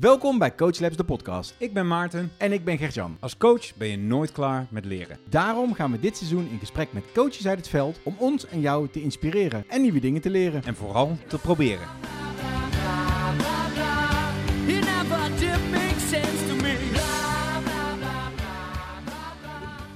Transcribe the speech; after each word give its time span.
Welkom 0.00 0.38
bij 0.38 0.54
Coach 0.54 0.78
Labs, 0.78 0.96
de 0.96 1.04
podcast. 1.04 1.54
Ik 1.58 1.72
ben 1.72 1.86
Maarten. 1.86 2.32
En 2.38 2.52
ik 2.52 2.64
ben 2.64 2.78
Gertjan. 2.78 3.16
Als 3.20 3.36
coach 3.36 3.76
ben 3.76 3.88
je 3.88 3.98
nooit 3.98 4.32
klaar 4.32 4.66
met 4.70 4.84
leren. 4.84 5.18
Daarom 5.28 5.74
gaan 5.74 5.92
we 5.92 6.00
dit 6.00 6.16
seizoen 6.16 6.48
in 6.50 6.58
gesprek 6.58 6.92
met 6.92 7.04
coaches 7.14 7.46
uit 7.46 7.58
het 7.58 7.68
veld 7.68 8.00
om 8.02 8.16
ons 8.18 8.46
en 8.46 8.60
jou 8.60 8.88
te 8.88 9.02
inspireren 9.02 9.64
en 9.68 9.82
nieuwe 9.82 10.00
dingen 10.00 10.20
te 10.20 10.30
leren. 10.30 10.62
En 10.64 10.74
vooral 10.74 11.16
te 11.26 11.38
proberen. 11.38 11.86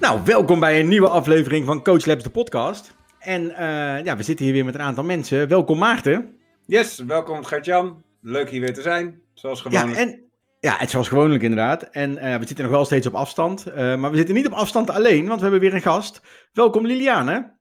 Nou, 0.01 0.21
welkom 0.25 0.61
bij 0.61 0.81
een 0.81 0.89
nieuwe 0.89 1.09
aflevering 1.09 1.67
van 1.67 1.83
Coach 1.83 2.05
Labs, 2.07 2.23
de 2.23 2.31
podcast. 2.31 2.95
En 3.19 3.51
eh, 3.51 4.05
ja, 4.05 4.17
we 4.17 4.23
zitten 4.23 4.45
hier 4.45 4.55
weer 4.55 4.65
met 4.65 4.75
een 4.75 4.81
aantal 4.81 5.05
mensen. 5.05 5.49
Welkom 5.49 5.79
Maarten. 5.79 6.37
Yes, 6.67 6.99
welkom 6.99 7.45
Gert-Jan. 7.45 8.03
Leuk 8.21 8.51
hier 8.51 8.61
weer 8.61 8.75
te 8.75 8.83
zijn, 8.83 9.21
zoals 9.35 9.61
gewoonlijk. 9.61 9.97
Ja, 9.97 10.03
en, 10.03 10.31
ja, 10.61 10.77
het 10.77 10.91
zoals 10.91 11.09
gewoonlijk 11.09 11.43
inderdaad. 11.43 11.83
En 11.83 12.19
eh, 12.19 12.37
we 12.39 12.47
zitten 12.47 12.65
nog 12.65 12.75
wel 12.75 12.85
steeds 12.85 13.07
op 13.07 13.15
afstand. 13.15 13.67
eh, 13.67 13.97
maar 13.97 14.11
we 14.11 14.17
zitten 14.17 14.35
niet 14.35 14.47
op 14.47 14.53
afstand 14.53 14.91
alleen, 14.91 15.27
want 15.27 15.37
we 15.37 15.43
hebben 15.43 15.61
weer 15.61 15.75
een 15.75 15.83
gast. 15.83 16.21
Welkom 16.53 16.87
Liliane. 16.87 17.57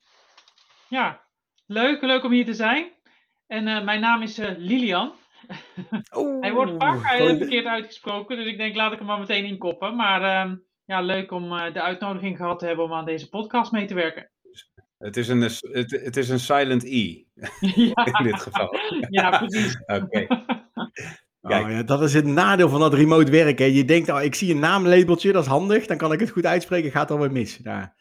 Ja, 0.89 1.21
leuk, 1.65 2.01
leuk 2.01 2.23
om 2.23 2.31
hier 2.31 2.45
te 2.45 2.53
zijn. 2.53 2.91
En 3.47 3.67
eh, 3.67 3.83
mijn 3.83 4.01
naam 4.01 4.21
is 4.21 4.37
eh, 4.37 4.57
Lilian. 4.57 5.13
Hij 6.39 6.53
wordt 6.53 6.71
vaak 6.77 6.99
verkeerd 6.99 7.65
uitgesproken, 7.65 8.37
dus 8.37 8.45
ik 8.45 8.57
denk 8.57 8.75
laat 8.75 8.91
ik 8.91 8.97
hem 8.97 9.07
maar 9.07 9.19
meteen 9.19 9.45
inkoppen. 9.45 9.95
Maar 9.95 10.21
ehm, 10.21 10.55
ja, 10.85 11.01
leuk 11.01 11.31
om 11.31 11.53
eh, 11.53 11.73
de 11.73 11.81
uitnodiging 11.81 12.37
gehad 12.37 12.59
te 12.59 12.65
hebben 12.65 12.85
om 12.85 12.93
aan 12.93 13.05
deze 13.05 13.29
podcast 13.29 13.71
mee 13.71 13.85
te 13.85 13.93
werken. 13.93 14.31
Het, 14.97 15.17
is 15.17 15.27
een, 15.27 15.41
het, 15.41 15.91
het 16.03 16.17
is 16.17 16.29
een 16.29 16.39
silent 16.39 16.83
E 16.83 17.23
ja, 17.75 18.05
in 18.19 18.23
dit 18.23 18.41
geval. 18.41 18.75
ja, 19.09 19.37
precies. 19.37 19.81
Oké. 19.85 20.27
Kijk. 21.47 21.65
Oh, 21.65 21.71
ja, 21.71 21.83
dat 21.83 22.01
is 22.01 22.13
het 22.13 22.25
nadeel 22.25 22.69
van 22.69 22.79
dat 22.79 22.93
remote 22.93 23.31
werken. 23.31 23.73
Je 23.73 23.85
denkt, 23.85 24.09
oh, 24.09 24.21
ik 24.21 24.35
zie 24.35 24.53
een 24.53 24.59
naamlabeltje, 24.59 25.31
dat 25.31 25.43
is 25.43 25.49
handig. 25.49 25.85
Dan 25.85 25.97
kan 25.97 26.11
ik 26.11 26.19
het 26.19 26.29
goed 26.29 26.45
uitspreken, 26.45 26.91
gaat 26.91 27.11
alweer 27.11 27.31
mis. 27.31 27.59
Ja. 27.63 27.93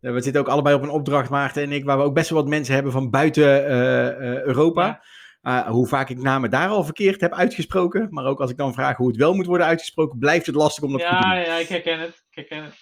Eh, 0.00 0.12
We 0.12 0.20
zitten 0.20 0.42
ook 0.42 0.48
allebei 0.48 0.74
op 0.74 0.82
een 0.82 0.88
opdracht, 0.90 1.30
Maarten 1.30 1.62
en 1.62 1.72
ik, 1.72 1.84
waar 1.84 1.96
we 1.96 2.02
ook 2.02 2.14
best 2.14 2.30
wel 2.30 2.40
wat 2.40 2.48
mensen 2.48 2.74
hebben 2.74 2.92
van 2.92 3.10
buiten 3.10 3.66
eh, 3.66 4.08
eh, 4.08 4.42
Europa. 4.42 5.02
Uh, 5.42 5.66
hoe 5.66 5.86
vaak 5.86 6.08
ik 6.10 6.22
namen 6.22 6.50
daar 6.50 6.68
al 6.68 6.84
verkeerd 6.84 7.20
heb 7.20 7.32
uitgesproken. 7.32 8.06
Maar 8.10 8.24
ook 8.24 8.40
als 8.40 8.50
ik 8.50 8.56
dan 8.56 8.74
vraag 8.74 8.96
hoe 8.96 9.08
het 9.08 9.16
wel 9.16 9.34
moet 9.34 9.46
worden 9.46 9.66
uitgesproken, 9.66 10.18
blijft 10.18 10.46
het 10.46 10.54
lastig 10.54 10.84
om 10.84 10.92
dat 10.92 11.00
te 11.00 11.06
doen. 11.06 11.20
ja, 11.20 11.54
ik 11.54 11.68
herken 11.68 12.00
het. 12.00 12.08
Ik 12.30 12.36
herken 12.36 12.64
het. 12.64 12.74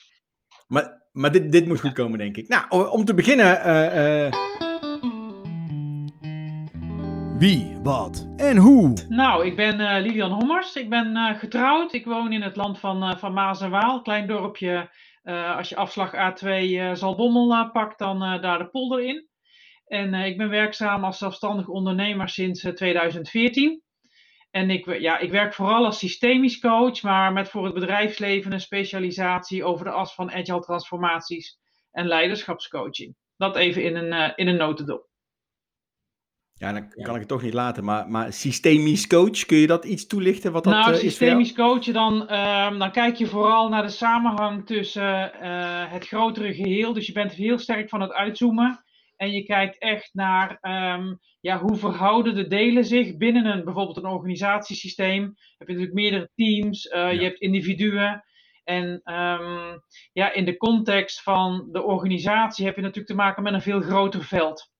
Maar, 0.66 1.02
maar 1.12 1.32
dit, 1.32 1.52
dit 1.52 1.66
moet 1.66 1.80
goed 1.80 1.92
komen, 1.92 2.18
denk 2.18 2.36
ik. 2.36 2.48
Nou, 2.48 2.88
om 2.90 3.04
te 3.04 3.14
beginnen. 3.14 3.62
Wie, 7.38 7.78
wat 7.82 8.28
en 8.36 8.56
hoe? 8.56 8.92
Nou, 9.08 9.46
ik 9.46 9.56
ben 9.56 9.80
eh, 9.80 10.02
Lilian 10.02 10.32
Hommers. 10.32 10.74
Ik 10.74 10.88
ben 10.88 11.16
eh, 11.16 11.38
getrouwd. 11.38 11.92
Ik 11.92 12.04
woon 12.04 12.32
in 12.32 12.42
het 12.42 12.56
land 12.56 12.78
van, 12.78 13.02
eh, 13.02 13.16
van 13.16 13.32
Maas 13.32 13.60
en 13.60 13.70
Waal. 13.70 14.02
Klein 14.02 14.26
dorpje. 14.26 14.90
als 15.56 15.68
je 15.68 15.76
afslag 15.76 16.14
A2 16.14 16.46
eh 16.46 16.94
Zalbommel 16.94 17.70
pakt, 17.70 17.98
dan 17.98 18.18
daar 18.18 18.58
de 18.58 18.68
polder 18.68 19.04
in. 19.04 19.28
En 19.88 20.14
ik 20.14 20.36
ben 20.36 20.48
werkzaam 20.48 21.04
als 21.04 21.18
zelfstandig 21.18 21.68
ondernemer 21.68 22.28
sinds 22.28 22.64
eh, 22.64 22.72
2014. 22.72 23.82
En 24.50 24.70
ik, 24.70 25.00
ja, 25.00 25.18
ik 25.18 25.30
werk 25.30 25.54
vooral 25.54 25.84
als 25.84 25.98
systemisch 25.98 26.58
coach, 26.58 27.02
maar 27.02 27.32
met 27.32 27.48
voor 27.48 27.64
het 27.64 27.74
bedrijfsleven 27.74 28.52
een 28.52 28.60
specialisatie 28.60 29.64
over 29.64 29.84
de 29.84 29.90
as 29.90 30.14
van 30.14 30.32
agile 30.32 30.60
transformaties 30.60 31.58
en 31.90 32.06
leiderschapscoaching. 32.06 33.16
Dat 33.36 33.56
even 33.56 33.82
in 33.82 33.96
een, 33.96 34.36
in 34.36 34.48
een 34.48 34.56
notendop. 34.56 35.07
Ja, 36.58 36.72
dan 36.72 36.88
kan 36.88 37.14
ik 37.14 37.20
het 37.20 37.28
toch 37.28 37.42
niet 37.42 37.54
laten. 37.54 37.84
Maar, 37.84 38.08
maar 38.08 38.32
systemisch 38.32 39.06
coach, 39.06 39.46
kun 39.46 39.56
je 39.56 39.66
dat 39.66 39.84
iets 39.84 40.06
toelichten? 40.06 40.52
Wat 40.52 40.64
dat 40.64 40.72
nou, 40.72 40.84
jou? 40.90 40.96
systemisch 40.96 41.52
coachen, 41.52 41.92
dan, 41.92 42.28
ehm, 42.28 42.78
dan 42.78 42.92
kijk 42.92 43.16
je 43.16 43.26
vooral 43.26 43.68
naar 43.68 43.82
de 43.82 43.88
samenhang 43.88 44.66
tussen 44.66 45.40
eh, 45.40 45.92
het 45.92 46.06
grotere 46.06 46.54
geheel. 46.54 46.92
Dus 46.92 47.06
je 47.06 47.12
bent 47.12 47.32
heel 47.32 47.58
sterk 47.58 47.88
van 47.88 48.00
het 48.00 48.12
uitzoomen. 48.12 48.84
En 49.16 49.32
je 49.32 49.42
kijkt 49.42 49.78
echt 49.78 50.10
naar 50.12 50.58
ehm, 50.60 51.14
ja, 51.40 51.58
hoe 51.58 51.76
verhouden 51.76 52.34
de 52.34 52.46
delen 52.46 52.84
zich 52.84 53.16
binnen 53.16 53.46
een, 53.46 53.64
bijvoorbeeld 53.64 53.96
een 53.96 54.10
organisatiesysteem. 54.10 55.22
Heb 55.58 55.68
je 55.68 55.74
natuurlijk 55.74 55.94
meerdere 55.94 56.30
teams, 56.34 56.88
eh, 56.88 57.12
je 57.12 57.22
hebt 57.22 57.40
individuen. 57.40 58.24
En 58.64 59.00
ehm, 59.04 59.78
ja, 60.12 60.32
in 60.32 60.44
de 60.44 60.56
context 60.56 61.22
van 61.22 61.68
de 61.72 61.82
organisatie 61.82 62.64
heb 62.64 62.76
je 62.76 62.80
natuurlijk 62.80 63.08
te 63.08 63.14
maken 63.14 63.42
met 63.42 63.52
een 63.52 63.62
veel 63.62 63.80
groter 63.80 64.24
veld. 64.24 64.70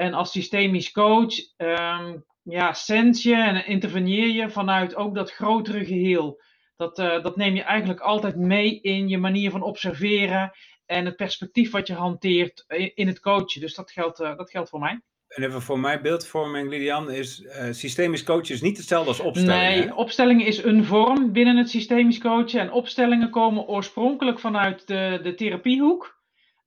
En 0.00 0.14
als 0.14 0.30
systemisch 0.30 0.92
coach 0.92 1.34
ehm, 1.56 2.18
ja, 2.42 2.72
sens 2.72 3.22
je 3.22 3.34
en 3.34 3.66
interveneer 3.66 4.28
je 4.28 4.50
vanuit 4.50 4.94
ook 4.94 5.14
dat 5.14 5.32
grotere 5.32 5.84
geheel. 5.84 6.42
Dat, 6.76 6.98
eh, 6.98 7.22
dat 7.22 7.36
neem 7.36 7.54
je 7.54 7.62
eigenlijk 7.62 8.00
altijd 8.00 8.36
mee 8.36 8.80
in 8.80 9.08
je 9.08 9.18
manier 9.18 9.50
van 9.50 9.62
observeren 9.62 10.52
en 10.86 11.04
het 11.04 11.16
perspectief 11.16 11.70
wat 11.70 11.86
je 11.86 11.94
hanteert 11.94 12.64
in, 12.94 13.06
het 13.06 13.20
coachen. 13.20 13.60
Dus 13.60 13.74
dat 13.74 13.90
geldt, 13.90 14.20
eh, 14.20 14.36
dat 14.36 14.50
geldt 14.50 14.68
voor 14.68 14.80
mij. 14.80 15.00
En 15.28 15.42
even 15.42 15.62
voor 15.62 15.78
mijn 15.78 16.02
beeldvorming, 16.02 16.68
Lilian, 16.68 17.10
is 17.10 17.42
eh, 17.42 17.68
systemisch 17.70 18.24
coachen 18.24 18.54
is 18.54 18.60
niet 18.60 18.76
hetzelfde 18.76 19.08
als 19.08 19.20
opstellingen. 19.20 19.70
Nee, 19.70 19.82
hè? 19.82 19.94
opstellingen 19.94 20.46
is 20.46 20.62
een 20.62 20.84
vorm 20.84 21.32
binnen 21.32 21.56
het 21.56 21.70
systemisch 21.70 22.18
coachen. 22.18 22.60
En 22.60 22.72
opstellingen 22.72 23.30
komen 23.30 23.66
oorspronkelijk 23.66 24.38
vanuit 24.38 24.86
de, 24.86 25.20
de 25.22 25.34
therapiehoek. 25.34 26.18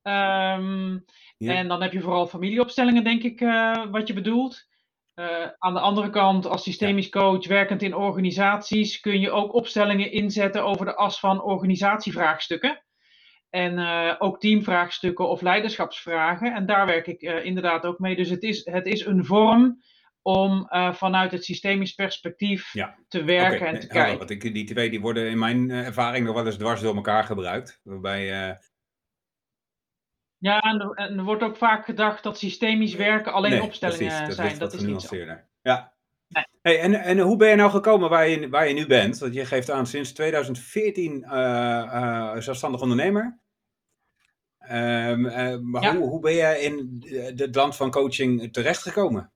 Ehm, 0.02 0.98
Ja. 1.44 1.54
En 1.54 1.68
dan 1.68 1.82
heb 1.82 1.92
je 1.92 2.02
vooral 2.02 2.28
familieopstellingen, 2.28 3.04
denk 3.04 3.24
ik, 3.24 3.42
eh, 3.42 3.86
wat 3.92 4.08
je 4.08 4.14
bedoelt. 4.14 4.72
Eh, 5.14 5.48
aan 5.58 5.74
de 5.74 5.80
andere 5.80 6.10
kant, 6.10 6.46
als 6.46 6.64
systemisch 6.64 7.10
coach 7.10 7.48
werkend 7.48 7.82
in 7.82 7.96
organisaties, 7.96 9.00
kun 9.00 9.20
je 9.20 9.32
ook 9.32 9.54
opstellingen 9.54 10.12
inzetten 10.12 10.64
over 10.64 10.86
de 10.86 10.96
as 10.96 11.20
van 11.20 11.44
organisatievraagstukken. 11.44 12.84
En 13.50 13.78
eh, 13.78 14.16
ook 14.20 14.40
teamvraagstukken 14.40 15.30
of 15.30 15.42
leiderschapsvragen. 15.42 16.54
En 16.54 16.66
daar 16.66 16.86
werk 16.86 17.08
ik 17.08 17.22
inderdaad 17.22 17.86
ook 17.86 18.00
mee. 18.00 18.16
Dus 18.16 18.30
het 18.30 18.44
is, 18.44 18.66
het 18.66 18.86
is 18.86 19.06
een 19.06 19.26
vorm 19.26 19.82
om 20.22 20.68
vanuit 20.94 21.32
het 21.32 21.46
systemisch 21.46 21.94
perspectief 21.94 22.74
Ja. 22.74 22.96
te 23.08 23.24
werken 23.24 23.68
en 23.68 23.80
te 23.80 23.88
helder, 23.88 23.88
kijken. 23.88 24.18
want 24.18 24.30
ik, 24.30 24.54
die 24.54 24.64
twee 24.64 24.90
die 24.90 25.02
worden 25.02 25.30
in 25.30 25.40
mijn 25.40 25.70
ervaring 25.70 26.26
nog 26.26 26.36
wel 26.36 26.46
eens 26.46 26.58
dwars 26.58 26.82
door 26.82 26.96
elkaar 26.96 27.24
gebruikt. 27.24 27.80
Waarbij, 27.84 28.58
Ja, 30.44 30.60
en 30.60 30.82
er, 30.82 30.92
en 30.92 31.18
er 31.18 31.24
wordt 31.24 31.44
ook 31.44 31.58
vaak 31.58 31.86
gedacht 31.86 32.24
dat 32.24 32.38
systemisch 32.38 32.96
werken 32.96 33.34
alleen 33.34 33.52
nee, 33.52 33.64
opstellingen 33.64 34.08
precies, 34.08 34.28
dat 34.28 34.36
zijn. 34.36 34.60
Dat 34.60 34.74
is 34.74 34.82
niet 34.82 35.02
zo. 35.02 35.16
Ja. 35.62 35.94
Nee. 36.28 36.46
Hey, 36.62 36.80
en, 36.80 36.94
en 36.94 37.20
hoe 37.20 37.38
ben 37.38 37.50
je 37.50 37.56
nou 37.56 37.72
gekomen 37.72 38.10
waar 38.10 38.28
je, 38.28 38.50
waar 38.50 38.68
je 38.68 38.74
nu 38.74 38.88
bent? 38.88 39.20
Want 39.20 39.34
je 39.34 39.46
geeft 39.46 39.72
aan 39.72 39.88
sinds 39.88 40.14
2014 40.14 41.24
eh, 41.24 41.82
eh, 41.82 42.38
zelfstandig 42.38 42.82
ondernemer. 42.82 43.40
Ehm, 44.58 45.26
eh, 45.26 45.58
maar 45.60 45.84
Ja. 45.84 45.96
hoe, 45.96 46.10
hoe 46.10 46.20
ben 46.20 46.34
je 46.34 46.60
in 46.62 47.04
het 47.36 47.56
land 47.56 47.76
van 47.76 47.92
coaching 47.92 48.54
terechtgekomen? 48.54 49.33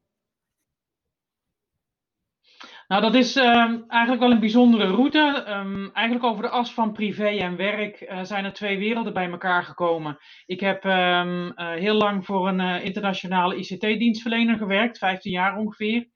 Nou, 2.87 3.01
dat 3.01 3.15
is 3.15 3.35
ehm, 3.35 3.79
eigenlijk 3.87 4.21
wel 4.21 4.31
een 4.31 4.39
bijzondere 4.39 4.87
route. 4.87 5.43
Ehm, 5.45 5.89
eigenlijk 5.93 6.25
over 6.25 6.43
de 6.43 6.49
as 6.49 6.73
van 6.73 6.91
privé 6.91 7.27
en 7.27 7.55
werk 7.55 8.01
eh, 8.01 8.23
zijn 8.23 8.45
er 8.45 8.53
twee 8.53 8.77
werelden 8.77 9.13
bij 9.13 9.29
elkaar 9.29 9.63
gekomen. 9.63 10.17
Ik 10.45 10.59
heb 10.59 10.85
ehm, 10.85 11.49
eh, 11.49 11.67
heel 11.67 11.93
lang 11.93 12.25
voor 12.25 12.47
een 12.47 12.59
eh, 12.59 12.85
internationale 12.85 13.55
ICT-dienstverlener 13.55 14.57
gewerkt, 14.57 14.97
15 14.97 15.31
jaar 15.31 15.57
ongeveer. 15.57 16.07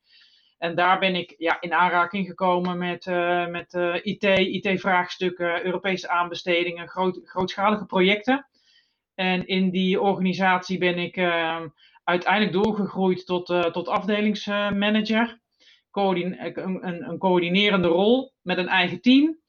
En 0.57 0.75
daar 0.75 0.99
ben 0.99 1.15
ik 1.15 1.33
ja, 1.37 1.61
in 1.61 1.73
aanraking 1.73 2.27
gekomen 2.27 2.77
met, 2.77 3.05
met 3.49 3.73
IT, 4.03 4.23
IT-vraagstukken, 4.23 5.65
Europese 5.65 6.09
aanbestedingen, 6.09 6.87
groot, 6.87 7.19
grootschalige 7.23 7.85
projecten. 7.85 8.47
En 9.15 9.47
in 9.47 9.69
die 9.69 10.01
organisatie 10.01 10.77
ben 10.77 10.97
ik 10.97 11.17
uiteindelijk 12.03 12.53
doorgegroeid 12.53 13.25
tot, 13.25 13.45
tot 13.71 13.87
afdelingsmanager 13.87 15.40
een, 15.93 16.87
een, 16.87 17.09
een 17.09 17.17
coördinerende 17.17 17.87
rol 17.87 18.33
met 18.41 18.57
een 18.57 18.67
eigen 18.67 19.01
team. 19.01 19.39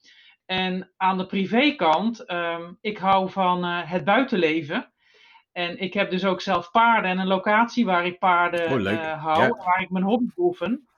En 0.47 0.93
aan 0.97 1.19
de 1.19 1.27
privékant, 1.27 2.25
ehm 2.25 2.73
ik 2.81 2.99
hou 2.99 3.31
van 3.31 3.65
eh, 3.65 3.91
het 3.91 4.05
buitenleven. 4.05 4.93
En 5.53 5.79
ik 5.79 5.95
heb 5.95 6.11
dus 6.11 6.25
ook 6.25 6.41
zelf 6.41 6.71
paarden 6.71 7.11
en 7.11 7.19
een 7.19 7.27
locatie 7.27 7.85
waar 7.85 8.07
ik 8.07 8.19
paarden 8.19 8.73
Oh, 8.73 8.91
eh, 8.93 9.23
hou, 9.25 9.43
Ja. 9.43 9.49
waar 9.49 9.83
ik 9.83 9.91
mijn 9.91 10.05
hobby 10.05 10.31
oefen. 10.37 10.89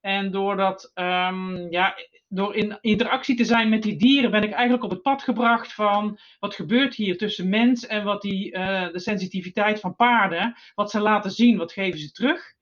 En 0.00 0.30
doordat, 0.30 0.90
ehm, 0.94 1.56
ja, 1.70 1.94
door 2.28 2.54
in 2.54 2.78
interactie 2.80 3.36
te 3.36 3.44
zijn 3.44 3.68
met 3.68 3.82
die 3.82 3.96
dieren, 3.98 4.30
ben 4.30 4.42
ik 4.42 4.50
eigenlijk 4.52 4.84
op 4.84 4.90
het 4.90 5.02
pad 5.02 5.22
gebracht 5.22 5.72
van 5.72 6.18
wat 6.38 6.54
gebeurt 6.54 6.94
hier 6.94 7.16
tussen 7.18 7.48
mens 7.48 7.86
en 7.86 8.04
wat 8.04 8.22
die, 8.22 8.52
eh, 8.52 8.92
de 8.92 8.98
sensitiviteit 9.00 9.80
van 9.80 9.96
paarden, 9.96 10.54
wat 10.74 10.90
ze 10.90 11.00
laten 11.00 11.30
zien, 11.30 11.56
wat 11.58 11.72
geven 11.72 11.98
ze 11.98 12.12
terug. 12.12 12.54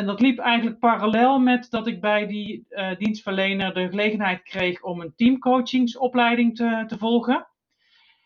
En 0.00 0.06
dat 0.06 0.20
liep 0.20 0.38
eigenlijk 0.38 0.78
parallel 0.78 1.38
met 1.38 1.66
dat 1.70 1.86
ik 1.86 2.00
bij 2.00 2.26
die 2.26 2.64
eh, 2.68 2.96
dienstverlener 2.98 3.74
de 3.74 3.88
gelegenheid 3.88 4.42
kreeg 4.42 4.82
om 4.82 5.00
een 5.00 5.14
teamcoachingsopleiding 5.16 6.56
te, 6.56 6.84
te 6.86 6.98
volgen. 6.98 7.46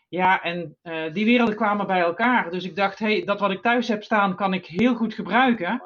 Ja, 0.09 0.41
en 0.41 0.77
eh, 0.81 1.13
die 1.13 1.25
werelden 1.25 1.55
kwamen 1.55 1.87
bij 1.87 1.99
elkaar. 1.99 2.51
Dus 2.51 2.63
ik 2.63 2.75
dacht, 2.75 2.99
hey, 2.99 3.23
dat 3.23 3.39
wat 3.39 3.51
ik 3.51 3.61
thuis 3.61 3.87
heb 3.87 4.03
staan, 4.03 4.35
kan 4.35 4.53
ik 4.53 4.65
heel 4.65 4.95
goed 4.95 5.13
gebruiken 5.13 5.81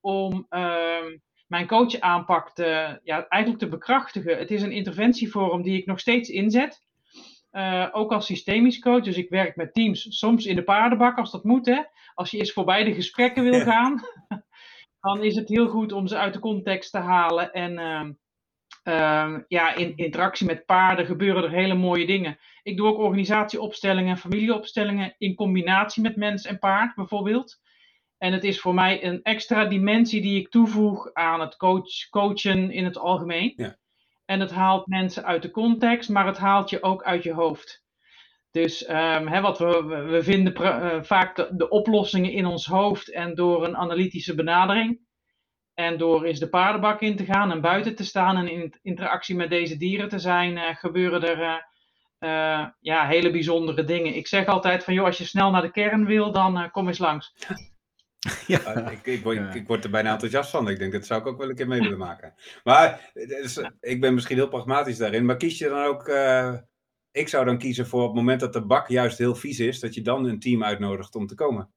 om 0.00 0.46
ehm, 0.48 1.18
mijn 1.46 1.66
coach 1.66 2.00
aanpak 2.00 2.54
te, 2.54 3.00
ja, 3.02 3.26
eigenlijk 3.28 3.62
te 3.62 3.68
bekrachtigen. 3.68 4.38
Het 4.38 4.50
is 4.50 4.62
een 4.62 4.72
interventievorm 4.72 5.62
die 5.62 5.78
ik 5.78 5.86
nog 5.86 6.00
steeds 6.00 6.28
inzet. 6.28 6.82
Eh, 7.50 7.88
ook 7.92 8.12
als 8.12 8.26
systemisch 8.26 8.78
coach. 8.78 9.02
Dus 9.02 9.16
ik 9.16 9.28
werk 9.28 9.56
met 9.56 9.74
teams, 9.74 10.06
soms 10.18 10.46
in 10.46 10.56
de 10.56 10.64
paardenbak 10.64 11.18
als 11.18 11.30
dat 11.30 11.44
moet. 11.44 11.66
Hè. 11.66 11.82
Als 12.14 12.30
je 12.30 12.38
eens 12.38 12.52
voorbij 12.52 12.84
de 12.84 12.94
gesprekken 12.94 13.42
wil 13.42 13.60
gaan, 13.60 14.00
dan 15.02 15.22
is 15.22 15.36
het 15.36 15.48
heel 15.48 15.68
goed 15.68 15.92
om 15.92 16.06
ze 16.06 16.16
uit 16.16 16.32
de 16.32 16.38
context 16.38 16.90
te 16.90 16.98
halen. 16.98 17.52
En 17.52 17.78
ehm, 17.78 18.12
ehm, 18.82 19.40
ja, 19.48 19.74
in 19.74 19.96
interactie 19.96 20.46
met 20.46 20.66
paarden 20.66 21.06
gebeuren 21.06 21.44
er 21.44 21.50
hele 21.50 21.74
mooie 21.74 22.06
dingen. 22.06 22.38
Ik 22.62 22.76
doe 22.76 22.88
ook 22.88 22.98
organisatieopstellingen 22.98 24.10
en 24.10 24.18
familieopstellingen 24.18 25.14
in 25.18 25.34
combinatie 25.34 26.02
met 26.02 26.16
mens 26.16 26.46
en 26.46 26.58
paard 26.58 26.94
bijvoorbeeld. 26.94 27.60
En 28.18 28.32
het 28.32 28.44
is 28.44 28.60
voor 28.60 28.74
mij 28.74 29.04
een 29.04 29.22
extra 29.22 29.64
dimensie 29.64 30.22
die 30.22 30.40
ik 30.40 30.48
toevoeg 30.48 31.12
aan 31.12 31.40
het 31.40 31.56
coach, 31.56 32.08
coachen 32.10 32.70
in 32.70 32.84
het 32.84 32.98
algemeen. 32.98 33.52
Ja. 33.56 33.76
En 34.24 34.40
het 34.40 34.50
haalt 34.50 34.86
mensen 34.86 35.24
uit 35.24 35.42
de 35.42 35.50
context, 35.50 36.08
maar 36.08 36.26
het 36.26 36.38
haalt 36.38 36.70
je 36.70 36.82
ook 36.82 37.02
uit 37.02 37.22
je 37.22 37.32
hoofd. 37.32 37.81
Dus 38.52 38.84
ehm, 38.84 39.26
hè, 39.26 39.40
wat 39.40 39.58
we, 39.58 39.82
we- 40.08 40.22
vinden 40.22 40.54
eh, 40.54 41.02
vaak 41.02 41.36
de, 41.36 41.48
de 41.52 41.68
oplossingen 41.68 42.32
in 42.32 42.46
ons 42.46 42.66
hoofd 42.66 43.10
en 43.10 43.34
door 43.34 43.64
een 43.64 43.76
analytische 43.76 44.34
benadering. 44.34 45.00
En 45.74 45.98
door 45.98 46.24
eens 46.24 46.38
de 46.38 46.48
paardenbak 46.48 47.00
in 47.00 47.16
te 47.16 47.24
gaan 47.24 47.50
en 47.50 47.60
buiten 47.60 47.94
te 47.94 48.04
staan 48.04 48.36
en 48.36 48.48
in 48.50 48.74
interactie 48.82 49.36
met 49.36 49.50
deze 49.50 49.76
dieren 49.76 50.08
te 50.08 50.18
zijn, 50.18 50.58
eh, 50.58 50.76
gebeuren 50.76 51.22
er 51.22 51.70
eh, 52.18 52.66
ja, 52.80 53.06
hele 53.06 53.30
bijzondere 53.30 53.84
dingen. 53.84 54.14
Ik 54.14 54.26
zeg 54.26 54.46
altijd 54.46 54.84
van, 54.84 54.94
joh, 54.94 55.04
als 55.04 55.18
je 55.18 55.24
snel 55.24 55.50
naar 55.50 55.62
de 55.62 55.70
kern 55.70 56.04
wil, 56.04 56.32
dan 56.32 56.70
kom 56.70 56.86
eens 56.88 56.98
langs. 56.98 57.32
Ja. 58.46 58.90
Ik, 58.90 59.06
ik, 59.06 59.22
word, 59.22 59.36
Ja. 59.36 59.52
ik 59.52 59.66
word 59.66 59.84
er 59.84 59.90
bijna 59.90 60.12
enthousiast 60.12 60.50
van. 60.50 60.68
Ik 60.68 60.78
denk, 60.78 60.92
dat 60.92 61.06
zou 61.06 61.20
ik 61.20 61.26
ook 61.26 61.38
wel 61.38 61.48
een 61.48 61.54
keer 61.54 61.66
mee 61.68 61.80
willen 61.80 61.98
maken. 61.98 62.34
Maar 62.64 63.10
is- 63.14 63.64
ik 63.80 64.00
ben 64.00 64.14
misschien 64.14 64.36
heel 64.36 64.48
pragmatisch 64.48 64.98
daarin. 64.98 65.24
Maar 65.24 65.36
kies 65.36 65.58
je 65.58 65.68
dan 65.68 65.84
ook... 65.84 66.08
ik 67.12 67.28
zou 67.28 67.44
dan 67.44 67.58
kiezen 67.58 67.86
voor 67.86 68.00
op 68.00 68.06
het 68.08 68.16
moment 68.16 68.40
dat 68.40 68.52
de 68.52 68.66
bak 68.66 68.88
juist 68.88 69.18
heel 69.18 69.34
vies 69.34 69.58
is... 69.58 69.80
dat 69.80 69.94
je 69.94 70.02
dan 70.02 70.24
een 70.24 70.38
team 70.40 70.64
uitnodigt 70.64 71.14
om 71.14 71.26
te 71.26 71.34
komen. 71.34 71.72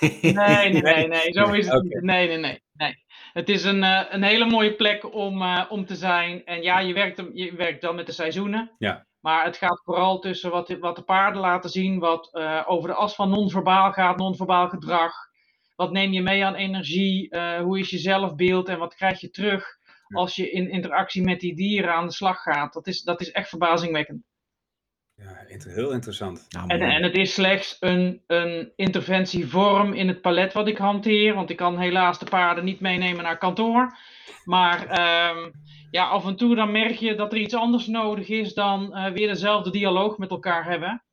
Nee, 0.00 0.32
nee, 0.32 0.82
nee, 0.82 1.08
nee, 1.08 1.32
zo 1.32 1.52
is 1.52 1.68
het 1.68 1.82
niet. 1.82 2.02
Nee, 2.02 2.26
nee, 2.28 2.36
nee, 2.36 2.62
nee. 2.72 3.04
Het 3.32 3.48
is 3.48 3.64
een, 3.64 3.82
eh, 3.82 4.04
een 4.10 4.22
hele 4.22 4.44
mooie 4.46 4.74
plek 4.74 5.14
om, 5.14 5.42
eh, 5.42 5.64
om 5.68 5.86
te 5.86 5.96
zijn. 5.96 6.44
En 6.44 6.62
ja, 6.62 6.78
je 6.80 6.94
werkt, 6.94 7.16
hem- 7.16 7.30
je 7.34 7.54
werkt 7.54 7.80
dan 7.80 7.94
met 7.94 8.06
de 8.06 8.12
seizoenen. 8.12 8.70
Ja. 8.78 9.06
Maar 9.20 9.44
het 9.44 9.56
gaat 9.56 9.80
vooral 9.84 10.18
tussen 10.18 10.50
wat, 10.50 10.66
de- 10.66 10.78
wat 10.78 10.96
de 10.96 11.02
paarden 11.02 11.40
laten 11.40 11.70
zien, 11.70 11.98
wat 11.98 12.28
eh, 12.32 12.62
over 12.66 12.88
de 12.88 12.94
as 12.94 13.14
van 13.14 13.30
non-verbaal 13.30 13.92
gaat, 13.92 14.16
non-verbaal 14.16 14.68
gedrag. 14.68 15.12
Wat 15.76 15.92
neem 15.92 16.12
je 16.12 16.22
mee 16.22 16.44
aan 16.44 16.54
energie? 16.54 17.36
hoe 17.62 17.78
is 17.78 17.90
je 17.90 17.98
zelfbeeld 17.98 18.68
en 18.68 18.78
wat 18.78 18.94
krijg 18.94 19.20
je 19.20 19.30
terug. 19.30 19.66
Als 20.12 20.36
je 20.36 20.50
in 20.50 20.70
interactie 20.70 21.22
met 21.22 21.40
die 21.40 21.54
dieren 21.56 21.94
aan 21.94 22.06
de 22.06 22.12
slag 22.12 22.42
gaat? 22.42 22.72
Dat 22.72 22.86
is, 22.86 23.02
dat 23.02 23.20
is 23.20 23.30
echt 23.30 23.48
verbazingwekkend. 23.48 24.22
Ja, 25.14 25.44
inter- 25.48 25.70
heel 25.72 25.92
interessant. 25.92 26.46
Nou, 26.48 26.68
En, 26.68 26.80
en 26.80 27.02
het 27.02 27.14
is 27.14 27.34
slechts 27.34 27.76
een, 27.80 28.22
een 28.26 28.72
interventievorm 28.76 29.92
in 29.92 30.08
het 30.08 30.20
palet 30.20 30.52
wat 30.52 30.68
ik 30.68 30.76
hanteer. 30.78 31.34
Want 31.34 31.50
ik 31.50 31.56
kan 31.56 31.78
helaas 31.78 32.18
de 32.18 32.24
paarden 32.30 32.64
niet 32.64 32.80
meenemen 32.80 33.22
naar 33.24 33.38
kantoor. 33.38 33.96
Maar 34.44 34.86
ehm, 34.86 35.50
ja, 35.90 36.04
af 36.08 36.26
en 36.26 36.36
toe 36.36 36.54
dan 36.54 36.72
merk 36.72 36.94
je 36.94 37.14
dat 37.14 37.32
er 37.32 37.38
iets 37.38 37.54
anders 37.54 37.86
nodig 37.86 38.28
is 38.28 38.54
dan 38.54 38.94
eh, 38.94 39.12
weer 39.12 39.28
dezelfde 39.28 39.70
dialoog 39.70 40.18
met 40.18 40.30
elkaar 40.30 40.64
hebben. 40.64 41.04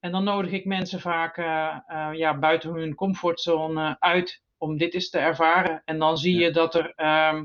En 0.00 0.12
dan 0.12 0.24
nodig 0.24 0.50
ik 0.50 0.64
mensen 0.64 1.00
vaak 1.00 1.36
eh, 1.36 1.76
eh, 1.86 2.08
ja, 2.12 2.38
buiten 2.38 2.72
hun 2.74 2.94
comfortzone 2.94 3.96
uit 3.98 4.42
om 4.58 4.76
dit 4.78 4.94
eens 4.94 5.10
te 5.10 5.18
ervaren. 5.18 5.82
En 5.84 5.98
dan 5.98 6.16
zie 6.18 6.38
Ja. 6.38 6.46
je 6.46 6.52
dat 6.52 6.74
er, 6.74 6.92
ehm, 6.94 7.44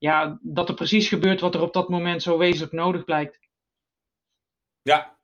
ja, 0.00 0.38
dat 0.42 0.68
er 0.68 0.74
precies 0.74 1.08
gebeurt 1.08 1.40
wat 1.40 1.54
er 1.54 1.60
op 1.60 1.72
dat 1.72 1.88
moment 1.88 2.22
zo 2.22 2.38
wezenlijk 2.38 2.72
nodig 2.72 3.04
blijkt. 3.04 3.38
Ja, 4.82 5.18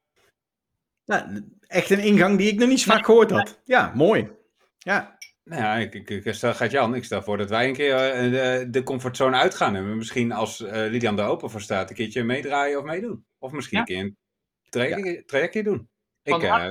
Nou, 1.04 1.44
echt 1.60 1.90
een 1.90 1.98
ingang 2.02 2.38
die 2.38 2.52
ik 2.52 2.58
nog 2.58 2.68
niet 2.68 2.80
zo 2.80 2.92
vaak 2.92 3.04
gehoord 3.04 3.30
had. 3.30 3.60
Ja, 3.64 3.92
mooi. 3.94 4.30
Ja, 4.78 5.18
nou 5.44 5.62
ja, 5.62 5.76
ik, 5.76 5.94
ik, 5.94 6.10
ik 6.10 6.34
stel, 6.34 6.54
gaat 6.54 6.70
Jan, 6.70 6.94
ik 6.94 7.04
stel 7.04 7.22
voor 7.22 7.36
dat 7.36 7.50
wij 7.50 7.68
een 7.68 7.74
keer 7.74 7.94
eh, 7.94 8.30
de, 8.30 8.70
de 8.70 8.82
comfortzone 8.82 9.36
uitgaan. 9.36 9.76
En 9.76 9.88
we 9.88 9.94
misschien 9.94 10.32
als 10.32 10.60
eh, 10.60 10.72
Lilian 10.72 11.16
daar 11.16 11.28
open 11.28 11.50
voor 11.50 11.60
staat, 11.60 11.90
een 11.90 11.96
keertje 11.96 12.24
meedraaien 12.24 12.78
of 12.78 12.84
meedoen. 12.84 13.26
Of 13.38 13.52
misschien 13.52 13.78
Ja. 13.78 13.84
een 13.84 13.94
keer 13.94 14.04
een 14.04 14.16
trajectje, 14.68 15.24
trajectje 15.24 15.62
doen. 15.62 15.88
Ik, 16.22 16.42
eh, 16.42 16.68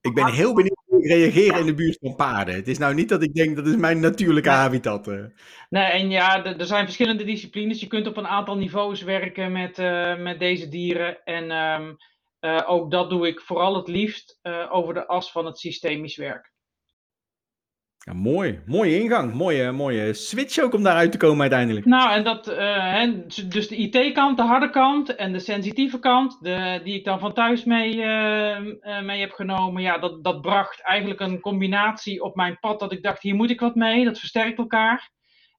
ik 0.00 0.14
ben 0.14 0.32
heel 0.32 0.54
benieuwd 0.54 0.75
ik 1.06 1.12
reageer 1.32 1.58
in 1.58 1.66
de 1.66 1.74
buurt 1.74 1.98
van 2.00 2.14
paarden. 2.16 2.54
Het 2.54 2.68
is 2.68 2.78
nou 2.78 2.94
niet 2.94 3.08
dat 3.08 3.22
ik 3.22 3.34
denk 3.34 3.56
dat 3.56 3.66
is 3.66 3.76
mijn 3.76 4.00
natuurlijke 4.00 4.48
Ja. 4.48 4.56
habitat. 4.56 5.08
eh. 5.08 5.24
Nee, 5.68 5.84
en 5.84 6.10
ja, 6.10 6.44
er 6.44 6.66
zijn 6.66 6.84
verschillende 6.84 7.24
disciplines. 7.24 7.80
Je 7.80 7.86
kunt 7.86 8.06
op 8.06 8.16
een 8.16 8.26
aantal 8.26 8.56
niveaus 8.56 9.02
werken 9.02 9.52
met, 9.52 9.78
eh, 9.78 10.16
met 10.18 10.38
deze 10.38 10.68
dieren. 10.68 11.24
En 11.24 11.50
ehm, 11.50 11.94
eh, 12.40 12.62
ook 12.70 12.90
dat 12.90 13.10
doe 13.10 13.26
ik 13.26 13.40
vooral 13.40 13.76
het 13.76 13.88
liefst 13.88 14.38
over 14.70 14.94
de 14.94 15.06
as 15.06 15.30
van 15.32 15.46
het 15.46 15.58
systemisch 15.58 16.16
werk. 16.16 16.52
Ja, 18.06 18.12
mooi. 18.12 18.60
Mooie 18.66 19.00
ingang. 19.00 19.34
Mooie, 19.34 19.72
mooie 19.72 20.14
switch 20.14 20.58
ook 20.58 20.74
om 20.74 20.82
daaruit 20.82 21.12
te 21.12 21.18
komen 21.18 21.40
uiteindelijk. 21.40 21.86
Nou, 21.86 22.12
en 22.12 22.24
dat, 22.24 22.48
eh, 22.48 22.92
hè, 22.92 23.26
dus 23.26 23.68
de 23.68 23.76
IT-kant, 23.76 24.36
de 24.36 24.42
harde 24.42 24.70
kant 24.70 25.14
en 25.14 25.32
de 25.32 25.38
sensitieve 25.38 25.98
kant, 25.98 26.38
de, 26.40 26.80
die 26.84 26.94
ik 26.94 27.04
dan 27.04 27.18
van 27.18 27.32
thuis 27.32 27.64
mee, 27.64 28.02
eh, 28.02 28.56
eh, 28.56 29.02
mee 29.02 29.20
heb 29.20 29.32
genomen, 29.32 29.82
ja, 29.82 29.98
dat, 29.98 30.24
dat 30.24 30.40
bracht 30.40 30.80
eigenlijk 30.80 31.20
een 31.20 31.40
combinatie 31.40 32.22
op 32.22 32.36
mijn 32.36 32.58
pad 32.60 32.80
dat 32.80 32.92
ik 32.92 33.02
dacht, 33.02 33.22
hier 33.22 33.34
moet 33.34 33.50
ik 33.50 33.60
wat 33.60 33.74
mee, 33.74 34.04
dat 34.04 34.18
versterkt 34.18 34.58
elkaar. 34.58 35.10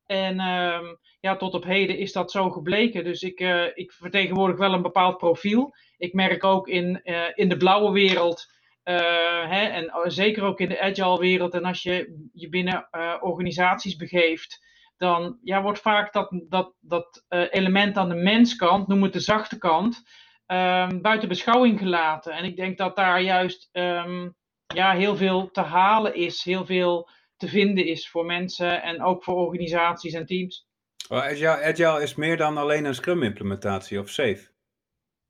En 0.06 0.40
ehm, 0.40 0.86
ja, 1.20 1.36
tot 1.36 1.54
op 1.54 1.64
heden 1.64 1.98
is 1.98 2.12
dat 2.12 2.32
zo 2.32 2.50
gebleken. 2.50 3.04
Dus 3.04 3.22
ik, 3.22 3.40
ik 3.74 3.92
vertegenwoordig 3.92 4.58
wel 4.58 4.74
een 4.74 4.82
bepaald 4.82 5.18
profiel. 5.18 5.76
Ik 5.98 6.14
merk 6.14 6.44
ook 6.44 6.68
in, 6.68 7.02
in 7.36 7.50
de 7.50 7.58
blauwe 7.58 7.92
wereld, 7.92 8.46
hè, 8.94 9.62
en 9.66 9.88
eh, 9.88 10.02
zeker 10.06 10.44
ook 10.44 10.60
in 10.60 10.70
de 10.70 10.82
agile 10.82 11.20
wereld, 11.20 11.54
en 11.54 11.66
als 11.66 11.84
je 11.84 12.28
je 12.34 12.50
binnen 12.50 12.88
eh, 12.92 13.16
organisaties 13.20 13.96
begeeft, 13.96 14.66
dan 14.98 15.40
ja, 15.44 15.62
wordt 15.62 15.80
vaak 15.80 16.14
dat, 16.14 16.42
dat, 16.50 16.74
dat 16.80 17.26
eh, 17.28 17.44
element 17.50 17.98
aan 17.98 18.10
de 18.10 18.16
menskant, 18.16 18.88
noem 18.88 19.04
het 19.04 19.14
de 19.14 19.20
zachte 19.20 19.58
kant, 19.58 20.04
ehm, 20.46 21.02
buiten 21.02 21.28
beschouwing 21.28 21.80
gelaten. 21.80 22.34
En 22.34 22.44
ik 22.44 22.56
denk 22.56 22.78
dat 22.78 22.96
daar 22.96 23.22
juist 23.22 23.70
ehm, 23.72 24.30
ja, 24.74 24.94
heel 24.94 25.16
veel 25.16 25.52
te 25.52 25.62
halen 25.62 26.16
is, 26.16 26.44
heel 26.44 26.66
veel 26.66 27.10
te 27.38 27.48
vinden 27.48 27.86
is 27.86 28.10
voor 28.10 28.26
mensen 28.26 28.82
en 28.82 29.04
ook 29.04 29.24
voor 29.24 29.36
organisaties 29.36 30.14
en 30.14 30.26
teams. 30.26 30.68
oh, 31.10 31.18
agile, 31.18 31.64
agile 31.64 32.02
is 32.02 32.16
meer 32.16 32.38
dan 32.38 32.58
alleen 32.58 32.86
een 32.86 32.96
Scrum 32.96 33.24
implementatie 33.24 34.00
of 34.00 34.10
safe. 34.10 34.56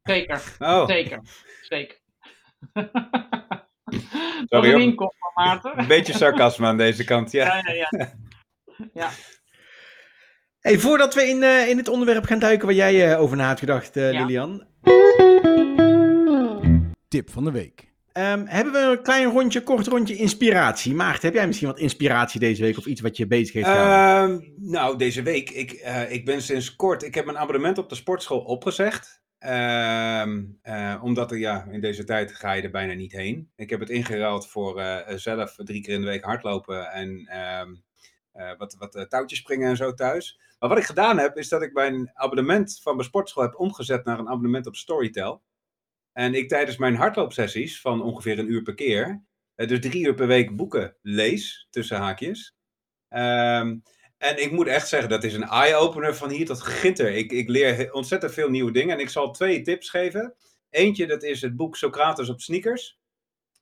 Zeker, 0.04 0.56
Oh, 0.60 0.88
zeker, 0.88 1.22
zeker. 1.62 2.06
Sorry, 3.88 4.48
Sorry, 4.48 4.72
hoor. 4.72 4.80
een 4.80 4.82
inkom 4.82 5.12
van 5.20 5.46
Maarten. 5.46 5.80
een 5.80 5.88
beetje 5.88 6.14
sarcasme 6.14 6.66
aan 6.68 6.78
deze 6.78 7.04
kant. 7.04 7.32
Ja. 7.32 7.46
Ja, 7.46 7.74
ja, 7.74 7.88
ja. 7.98 8.14
ja. 8.94 9.10
Hey, 10.60 10.78
voordat 10.80 11.14
we 11.14 11.22
in, 11.28 11.44
eh, 11.44 11.70
in 11.70 11.78
het 11.78 11.88
onderwerp 11.88 12.26
gaan 12.26 12.40
duiken 12.40 12.66
waar 12.68 12.76
jij 12.76 13.12
eh, 13.14 13.22
over 13.22 13.38
na 13.38 13.48
hebt 13.48 13.60
gedacht, 13.60 13.98
eh, 13.98 14.12
Ja. 14.12 14.20
Lilian. 14.26 14.66
Tip 17.08 17.30
van 17.32 17.44
de 17.44 17.52
week. 17.52 17.86
ehm, 18.12 18.46
hebben 18.46 18.74
we 18.74 18.80
een 18.80 19.02
klein 19.02 19.30
rondje, 19.32 19.62
kort 19.64 19.88
rondje 19.88 20.16
inspiratie. 20.16 20.94
Maarten, 20.94 21.22
heb 21.26 21.34
jij 21.34 21.48
misschien 21.48 21.68
wat 21.68 21.80
inspiratie 21.80 22.40
deze 22.40 22.62
week 22.62 22.78
of 22.78 22.86
iets 22.86 23.02
wat 23.02 23.18
je 23.18 23.28
bezig 23.28 23.54
heeft 23.54 23.68
gehouden? 23.68 24.40
Ehm, 24.40 24.50
nou, 24.72 24.98
deze 24.98 25.22
week, 25.22 25.50
ik, 25.50 25.72
eh, 25.72 26.12
ik 26.12 26.26
ben 26.26 26.42
sinds 26.42 26.76
kort, 26.76 27.04
ik 27.04 27.16
heb 27.16 27.26
mijn 27.26 27.38
abonnement 27.38 27.78
op 27.78 27.90
de 27.90 27.96
sportschool 27.96 28.40
opgezegd. 28.40 29.22
Ehm, 29.40 30.44
eh, 30.62 31.00
omdat 31.04 31.32
er, 31.32 31.38
ja, 31.38 31.68
in 31.72 31.82
deze 31.82 32.04
tijd 32.04 32.36
ga 32.36 32.52
je 32.52 32.62
er 32.62 32.72
bijna 32.72 32.94
niet 32.94 33.12
heen. 33.12 33.52
Ik 33.56 33.70
heb 33.70 33.80
het 33.80 33.90
ingeruild 33.90 34.48
voor 34.48 34.80
eh, 34.80 35.16
zelf 35.18 35.56
drie 35.56 35.82
keer 35.82 35.94
in 35.94 36.02
de 36.02 36.08
week 36.08 36.24
hardlopen 36.24 36.92
en 36.92 37.26
ehm, 37.28 37.76
eh, 38.38 38.58
wat, 38.58 38.76
wat 38.80 38.96
eh, 38.96 39.04
touwtjes 39.04 39.40
springen 39.40 39.70
en 39.70 39.78
zo 39.78 39.94
thuis. 39.94 40.40
Maar 40.60 40.70
wat 40.70 40.78
ik 40.78 40.84
gedaan 40.84 41.18
heb, 41.18 41.38
is 41.38 41.50
dat 41.50 41.62
ik 41.62 41.74
mijn 41.74 42.12
abonnement 42.14 42.80
van 42.84 42.96
mijn 42.96 43.08
sportschool 43.08 43.44
heb 43.44 43.60
omgezet 43.60 44.06
naar 44.06 44.20
een 44.20 44.30
abonnement 44.30 44.68
op 44.68 44.76
Storytel. 44.76 45.44
En 46.14 46.34
ik 46.34 46.50
tijdens 46.50 46.78
mijn 46.78 46.96
hardloopsessies 46.96 47.82
van 47.82 48.02
ongeveer 48.02 48.40
een 48.40 48.52
uur 48.52 48.62
per 48.62 48.74
keer, 48.76 49.24
eh, 49.56 49.68
dus 49.68 49.80
drie 49.80 50.06
uur 50.06 50.14
per 50.14 50.28
week 50.28 50.56
boeken 50.56 50.96
lees, 51.02 51.68
tussen 51.70 51.98
haakjes. 51.98 52.56
Ehm, 53.10 53.78
en 54.18 54.42
ik 54.42 54.52
moet 54.52 54.68
echt 54.68 54.88
zeggen, 54.88 55.10
dat 55.10 55.24
is 55.24 55.34
een 55.34 55.50
eye-opener 55.50 56.16
van 56.16 56.30
hier 56.30 56.46
tot 56.46 56.62
ginter. 56.62 57.12
Ik, 57.12 57.32
ik 57.32 57.50
leer 57.50 57.94
ontzettend 57.94 58.34
veel 58.34 58.50
nieuwe 58.50 58.72
dingen. 58.72 58.96
En 58.96 59.02
ik 59.02 59.10
zal 59.10 59.32
twee 59.32 59.62
tips 59.62 59.90
geven. 59.90 60.34
Eentje, 60.70 61.08
dat 61.08 61.24
is 61.24 61.42
het 61.42 61.56
boek 61.56 61.76
Socrates 61.76 62.30
op 62.30 62.42
sneakers. 62.42 63.00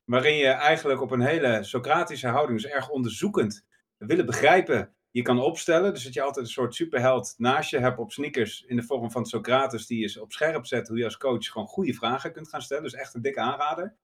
Waarin 0.06 0.36
je 0.36 0.48
eigenlijk 0.48 1.02
op 1.02 1.12
een 1.12 1.22
hele 1.22 1.64
Socratische 1.64 2.28
houding, 2.28 2.62
dus 2.62 2.72
erg 2.72 2.90
onderzoekend, 2.90 3.66
willen 3.98 4.26
begrijpen, 4.26 4.94
je 5.12 5.22
kan 5.22 5.40
opstellen. 5.40 5.94
Dus 5.94 6.04
dat 6.04 6.14
je 6.14 6.22
altijd 6.22 6.46
een 6.46 6.52
soort 6.52 6.76
superheld 6.76 7.34
naast 7.38 7.70
je 7.70 7.80
hebt 7.80 8.00
op 8.00 8.12
sneakers 8.12 8.64
in 8.68 8.76
de 8.76 8.84
vorm 8.84 9.12
van 9.12 9.26
Socrates, 9.26 9.88
die 9.88 10.10
je 10.10 10.22
op 10.22 10.32
scherp 10.32 10.66
zet 10.66 10.88
hoe 10.88 10.98
je 10.98 11.04
als 11.04 11.18
coach 11.18 11.46
gewoon 11.46 11.68
goede 11.68 11.94
vragen 11.94 12.32
kunt 12.32 12.50
gaan 12.50 12.62
stellen. 12.62 12.84
Dus 12.84 12.94
echt 12.94 13.14
een 13.14 13.22
dikke 13.22 13.40
aanrader. 13.40 13.96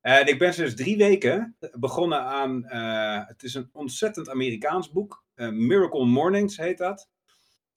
En 0.00 0.26
ik 0.26 0.38
ben 0.38 0.54
sinds 0.54 0.74
drie 0.74 0.96
weken 0.96 1.56
begonnen 1.72 2.20
aan. 2.20 2.64
eh, 2.64 3.26
het 3.28 3.42
is 3.42 3.54
een 3.54 3.68
ontzettend 3.72 4.28
Amerikaans 4.28 4.90
boek. 4.90 5.24
Eh, 5.38 5.48
Miracle 5.48 6.04
Mornings 6.04 6.56
heet 6.56 6.78
dat. 6.78 7.08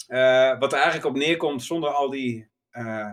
Eh, 0.07 0.59
wat 0.59 0.71
er 0.71 0.79
eigenlijk 0.79 1.05
op 1.05 1.15
neerkomt, 1.15 1.63
zonder 1.63 1.89
al 1.89 2.09
die 2.09 2.49
eh, 2.69 3.11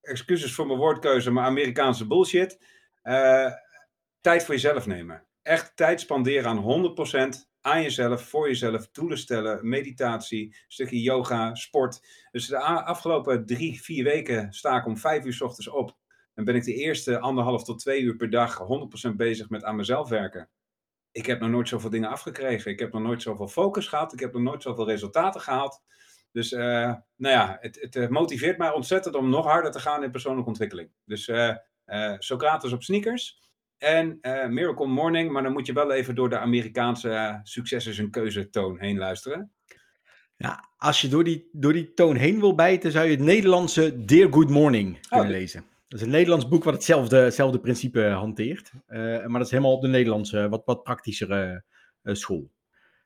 excuses 0.00 0.54
voor 0.54 0.66
mijn 0.66 0.78
woordkeuze, 0.78 1.30
maar 1.30 1.44
Amerikaanse 1.44 2.06
bullshit. 2.06 2.58
tijd 4.20 4.44
voor 4.44 4.54
jezelf 4.54 4.86
nemen. 4.86 5.26
Echt 5.42 5.76
tijd 5.76 6.00
spanderen 6.00 6.50
aan 6.50 6.58
100% 6.58 7.48
aan 7.60 7.82
jezelf, 7.82 8.28
voor 8.28 8.48
jezelf, 8.48 8.90
doelen 8.90 9.18
stellen, 9.18 9.68
meditatie, 9.68 10.56
stukje 10.68 11.02
yoga, 11.02 11.54
sport. 11.54 12.06
Dus 12.30 12.46
de 12.46 12.58
afgelopen 12.58 13.46
drie, 13.46 13.82
vier 13.82 14.04
weken 14.04 14.52
sta 14.52 14.76
ik 14.76 14.86
om 14.86 14.98
vijf 14.98 15.24
uur 15.24 15.32
's 15.32 15.40
ochtends 15.40 15.68
op. 15.68 15.96
Dan 16.34 16.44
ben 16.44 16.54
ik 16.54 16.64
de 16.64 16.74
eerste 16.74 17.18
anderhalf 17.18 17.64
tot 17.64 17.78
twee 17.78 18.00
uur 18.00 18.16
per 18.16 18.30
dag 18.30 18.58
100% 19.08 19.16
bezig 19.16 19.48
met 19.48 19.64
aan 19.64 19.76
mezelf 19.76 20.08
werken. 20.08 20.48
Ik 21.14 21.26
heb 21.26 21.40
nog 21.40 21.50
nooit 21.50 21.68
zoveel 21.68 21.90
dingen 21.90 22.08
afgekregen. 22.08 22.70
Ik 22.70 22.78
heb 22.78 22.92
nog 22.92 23.02
nooit 23.02 23.22
zoveel 23.22 23.48
focus 23.48 23.86
gehad. 23.86 24.12
Ik 24.12 24.20
heb 24.20 24.32
nog 24.32 24.42
nooit 24.42 24.62
zoveel 24.62 24.86
resultaten 24.88 25.40
gehaald. 25.40 25.82
Dus 26.32 26.52
eh, 26.52 26.92
nou 27.16 27.34
ja, 27.34 27.56
het, 27.60 27.78
het 27.80 27.96
eh, 27.96 28.08
motiveert 28.08 28.58
mij 28.58 28.72
ontzettend 28.72 29.14
om 29.14 29.28
nog 29.30 29.46
harder 29.46 29.70
te 29.70 29.78
gaan 29.78 30.02
in 30.02 30.10
persoonlijke 30.10 30.48
ontwikkeling. 30.48 30.90
Dus 31.04 31.28
eh, 31.28 32.14
Socrates 32.18 32.72
op 32.72 32.82
sneakers 32.82 33.40
en 33.78 34.18
Miracle 34.48 34.86
Morning. 34.86 35.30
Maar 35.30 35.42
dan 35.42 35.52
moet 35.52 35.66
je 35.66 35.72
wel 35.72 35.92
even 35.92 36.14
door 36.14 36.28
de 36.28 36.38
Amerikaanse 36.38 37.40
succes 37.42 37.86
is 37.86 37.98
een 37.98 38.10
keuze 38.10 38.50
toon 38.50 38.78
heen 38.78 38.98
luisteren. 38.98 39.52
Ja, 40.36 40.68
als 40.76 41.00
je 41.00 41.08
door 41.08 41.24
die, 41.24 41.48
door 41.52 41.72
die 41.72 41.94
toon 41.94 42.16
heen 42.16 42.40
wil 42.40 42.54
bijten, 42.54 42.92
zou 42.92 43.04
je 43.04 43.10
het 43.10 43.20
Nederlandse 43.20 44.04
Dear 44.04 44.32
Good 44.32 44.50
Morning 44.50 45.08
kunnen 45.08 45.26
dit- 45.28 45.36
lezen. 45.36 45.64
Dat 45.94 46.02
is 46.02 46.08
een 46.08 46.14
Nederlands 46.18 46.48
boek 46.48 46.64
wat 46.64 46.74
hetzelfde, 46.74 47.16
hetzelfde 47.16 47.58
principe 47.60 48.00
hanteert. 48.02 48.72
Eh, 48.86 48.98
maar 49.00 49.38
dat 49.38 49.44
is 49.44 49.50
helemaal 49.50 49.72
op 49.72 49.82
de 49.82 49.88
Nederlandse, 49.88 50.48
wat, 50.48 50.62
wat 50.64 50.82
praktischere 50.82 51.64
eh, 52.02 52.14
school. 52.14 52.50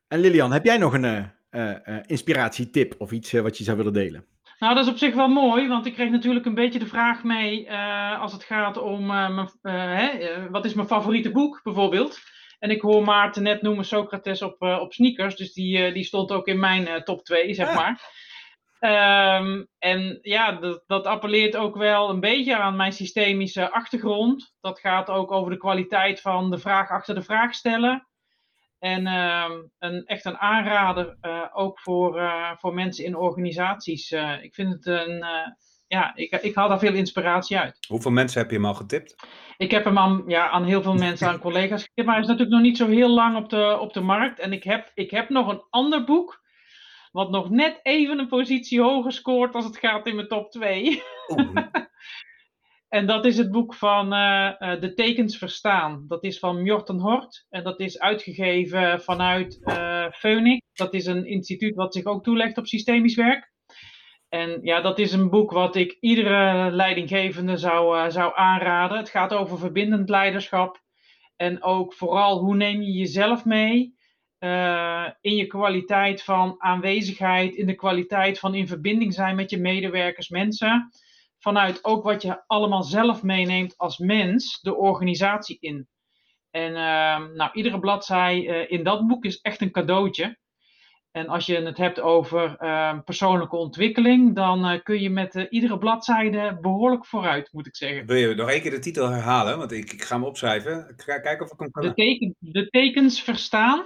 En 0.09 0.21
Lilian, 0.21 0.53
heb 0.53 0.65
jij 0.65 0.77
nog 0.79 0.93
een 0.93 1.05
eh, 1.05 1.25
eh, 1.51 1.87
eh, 1.97 2.03
inspiratietip 2.07 2.95
of 2.99 3.11
iets 3.13 3.33
eh, 3.33 3.41
wat 3.43 3.59
je 3.59 3.65
zou 3.65 3.77
willen 3.77 3.93
delen? 3.93 4.25
Nou, 4.59 4.75
dat 4.75 4.85
is 4.85 4.91
op 4.91 4.97
zich 4.99 5.15
wel 5.15 5.29
mooi, 5.29 5.69
want 5.69 5.87
ik 5.87 5.95
kreeg 5.95 6.11
natuurlijk 6.11 6.47
een 6.47 6.55
beetje 6.55 6.79
de 6.79 6.87
vraag 6.87 7.25
mee 7.25 7.67
eh, 7.67 8.21
als 8.21 8.33
het 8.33 8.45
gaat 8.45 8.77
om 8.79 9.01
eh, 9.11 9.35
mijn, 9.35 9.51
eh, 9.63 9.73
hè, 9.73 10.07
eh, 10.09 10.43
wat 10.51 10.65
is 10.65 10.75
mijn 10.75 10.87
favoriete 10.89 11.31
boek 11.31 11.61
bijvoorbeeld. 11.63 12.19
En 12.59 12.71
ik 12.71 12.81
hoor 12.81 13.03
Maarten 13.05 13.43
net 13.43 13.63
noemen 13.63 13.85
Socrates 13.85 14.43
op, 14.43 14.63
eh, 14.63 14.79
op 14.81 14.93
sneakers, 14.93 15.37
dus 15.37 15.53
die, 15.53 15.79
eh, 15.79 15.95
die 15.95 16.05
stond 16.05 16.31
ook 16.33 16.47
in 16.47 16.59
mijn 16.61 16.87
eh, 16.87 17.03
top 17.03 17.25
2, 17.25 17.55
zeg 17.55 17.69
Ah. 17.69 17.75
maar. 17.77 18.03
Ehm, 18.79 19.65
en 19.79 20.19
ja, 20.23 20.53
dat, 20.53 20.83
dat 20.87 21.07
appelleert 21.07 21.57
ook 21.57 21.77
wel 21.77 22.11
een 22.11 22.21
beetje 22.21 22.57
aan 22.57 22.77
mijn 22.77 22.93
systemische 22.93 23.71
achtergrond. 23.71 24.55
Dat 24.61 24.81
gaat 24.81 25.11
ook 25.11 25.33
over 25.33 25.51
de 25.51 25.59
kwaliteit 25.59 26.21
van 26.21 26.51
de 26.51 26.59
vraag 26.59 26.91
achter 26.91 27.15
de 27.15 27.23
vraag 27.23 27.55
stellen. 27.55 28.09
En 28.79 29.07
ehm, 29.07 29.53
een, 29.79 30.05
echt 30.05 30.25
een 30.25 30.39
aanrader 30.39 31.17
eh, 31.21 31.43
ook 31.53 31.81
voor, 31.81 32.19
eh, 32.19 32.51
voor 32.57 32.75
mensen 32.75 33.05
in 33.05 33.17
organisaties. 33.17 34.11
Eh, 34.11 34.43
ik 34.43 34.55
vind 34.55 34.73
het 34.73 34.87
een. 34.87 35.25
ja, 35.87 36.13
ik, 36.15 36.33
ik 36.33 36.55
haal 36.55 36.69
daar 36.69 36.79
veel 36.79 36.95
inspiratie 36.95 37.59
uit. 37.59 37.87
Hoeveel 37.89 38.11
mensen 38.11 38.41
heb 38.41 38.51
je 38.51 38.57
hem 38.57 38.67
al 38.67 38.75
getipt? 38.75 39.17
Ik 39.57 39.71
heb 39.71 39.85
hem 39.85 39.99
aan, 39.99 40.25
ja, 40.27 40.49
aan 40.49 40.65
heel 40.65 40.83
veel 40.83 40.95
mensen, 40.95 41.29
aan 41.29 41.39
collega's 41.49 41.83
gegeven, 41.83 42.05
maar 42.05 42.15
hij 42.15 42.23
is 42.23 42.29
natuurlijk 42.29 42.57
nog 42.57 42.67
niet 42.67 42.77
zo 42.77 42.87
heel 42.87 43.11
lang 43.11 43.37
op 43.37 43.51
de, 43.51 43.79
op 43.81 43.93
de 43.93 44.01
markt. 44.01 44.39
En 44.39 44.53
ik 44.53 44.65
heb, 44.65 44.91
ik 44.95 45.11
heb 45.11 45.29
nog 45.29 45.49
een 45.49 45.63
ander 45.71 46.05
boek, 46.05 46.43
wat 47.13 47.31
nog 47.31 47.51
net 47.51 47.81
even 47.83 48.19
een 48.19 48.29
positie 48.29 48.81
hoger 48.81 49.13
scoort 49.13 49.55
als 49.55 49.65
het 49.65 49.79
gaat 49.79 50.07
in 50.07 50.15
mijn 50.15 50.29
top 50.29 50.51
2. 50.51 51.03
Oeh, 51.29 51.57
En 52.89 53.07
dat 53.07 53.25
is 53.25 53.39
het 53.39 53.51
boek 53.51 53.75
van 53.75 54.13
eh, 54.13 54.47
eh, 54.59 54.81
De 54.81 54.95
Tekens 54.95 55.39
Verstaan. 55.39 56.05
Dat 56.07 56.25
is 56.25 56.39
van 56.39 56.63
Mjorten 56.63 56.99
Hort. 56.99 57.47
En 57.49 57.65
dat 57.65 57.81
is 57.81 57.99
uitgegeven 57.99 59.01
vanuit 59.01 59.61
eh 59.65 60.11
Phoenix. 60.11 60.61
Dat 60.73 60.95
is 60.95 61.07
een 61.07 61.27
instituut 61.27 61.75
wat 61.75 61.95
zich 61.95 62.05
ook 62.05 62.25
toelegt 62.25 62.59
op 62.59 62.67
systemisch 62.67 63.15
werk. 63.15 63.53
En 64.29 64.59
ja, 64.63 64.81
dat 64.81 64.99
is 64.99 65.13
een 65.13 65.31
boek 65.31 65.51
wat 65.51 65.77
ik 65.77 65.97
iedere 66.01 66.71
leidinggevende 66.71 67.57
zou, 67.57 68.11
zou 68.11 68.33
aanraden. 68.35 68.99
Het 68.99 69.11
gaat 69.11 69.33
over 69.33 69.59
verbindend 69.59 70.09
leiderschap. 70.09 70.83
En 71.37 71.63
ook 71.63 71.95
vooral 71.95 72.39
hoe 72.39 72.57
neem 72.57 72.83
je 72.83 72.93
jezelf 72.93 73.45
mee 73.45 73.98
eh, 74.39 75.07
in 75.21 75.37
je 75.37 75.47
kwaliteit 75.47 76.23
van 76.23 76.55
aanwezigheid, 76.59 77.55
in 77.55 77.67
de 77.67 77.75
kwaliteit 77.75 78.39
van 78.39 78.55
in 78.55 78.67
verbinding 78.67 79.15
zijn 79.15 79.37
met 79.37 79.51
je 79.51 79.59
medewerkers, 79.59 80.29
mensen 80.29 80.91
vanuit 81.39 81.85
ook 81.85 82.05
wat 82.05 82.23
je 82.23 82.43
allemaal 82.47 82.83
zelf 82.83 83.23
meeneemt 83.23 83.77
als 83.77 83.99
mens 83.99 84.61
de 84.61 84.75
organisatie 84.75 85.57
in. 85.61 85.89
En 86.51 86.77
ehm, 86.77 87.37
nou, 87.37 87.51
iedere 87.53 87.79
bladzij 87.79 88.49
eh, 88.49 88.79
in 88.79 88.85
dat 88.85 89.07
boek 89.07 89.25
is 89.25 89.41
echt 89.41 89.61
een 89.61 89.71
cadeautje. 89.71 90.39
En 91.11 91.29
als 91.29 91.47
je 91.47 91.61
het 91.61 91.77
hebt 91.77 92.01
over 92.01 92.57
ehm, 92.57 93.03
persoonlijke 93.03 93.57
ontwikkeling, 93.57 94.35
dan 94.35 94.65
eh, 94.65 94.83
kun 94.83 95.01
je 95.01 95.11
met 95.11 95.35
iedere 95.35 95.79
bladzijde 95.79 96.59
behoorlijk 96.61 97.07
vooruit, 97.07 97.53
moet 97.53 97.67
ik 97.67 97.77
zeggen. 97.77 98.07
wil 98.07 98.17
je 98.17 98.35
nog 98.35 98.51
één 98.51 98.61
keer 98.61 98.71
de 98.71 98.79
titel 98.79 99.09
herhalen? 99.09 99.59
Want 99.59 99.73
ik, 99.73 99.93
ik 99.93 100.03
ga 100.03 100.15
hem 100.15 100.25
opschrijven. 100.25 100.89
Ik 100.89 101.03
ga 101.03 101.21
kijken 101.21 101.45
of 101.47 101.53
ik 101.53 101.59
hem 101.59 101.71
kan. 101.71 101.83
De, 101.83 101.95
teken, 101.95 102.35
de 102.39 102.69
tekens 102.69 103.23
verstaan. 103.23 103.85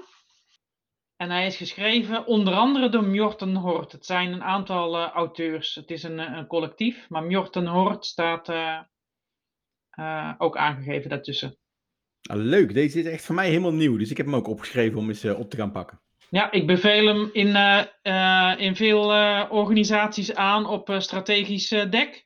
En 1.23 1.31
hij 1.31 1.47
is 1.47 1.57
geschreven 1.57 2.27
onder 2.27 2.55
andere 2.55 2.89
door 2.89 3.05
Mjorten 3.05 3.55
Hort. 3.55 3.93
Het 3.93 4.07
zijn 4.07 4.33
een 4.33 4.43
aantal 4.43 4.97
eh, 4.97 5.11
auteurs. 5.11 5.75
Het 5.75 5.91
is 5.91 6.03
een, 6.03 6.19
eh, 6.19 6.37
een 6.37 6.47
collectief, 6.47 7.09
maar 7.09 7.23
Mjorten 7.23 7.67
Hort 7.67 8.07
staat 8.07 8.49
eh, 8.49 10.33
ook 10.39 10.57
aangegeven 10.57 11.11
daartussen. 11.11 11.57
Ah, 12.23 12.37
leuk, 12.37 12.75
deze 12.75 12.99
is 12.99 13.07
echt 13.07 13.25
voor 13.25 13.35
mij 13.35 13.49
helemaal 13.49 13.73
nieuw. 13.73 13.97
Dus 13.97 14.11
ik 14.11 14.17
heb 14.17 14.27
hem 14.27 14.35
ook 14.35 14.49
opgeschreven 14.49 14.99
om 14.99 15.09
eens 15.09 15.25
op 15.25 15.51
te 15.51 15.57
gaan 15.57 15.73
pakken. 15.73 16.01
Ja, 16.31 16.51
ik 16.51 16.67
beveel 16.67 17.07
hem 17.07 17.31
in, 17.33 17.57
in 18.59 18.77
veel 18.77 19.05
organisaties 19.51 20.35
aan 20.35 20.67
op 20.67 20.95
strategisch 20.99 21.69
dek. 21.69 22.25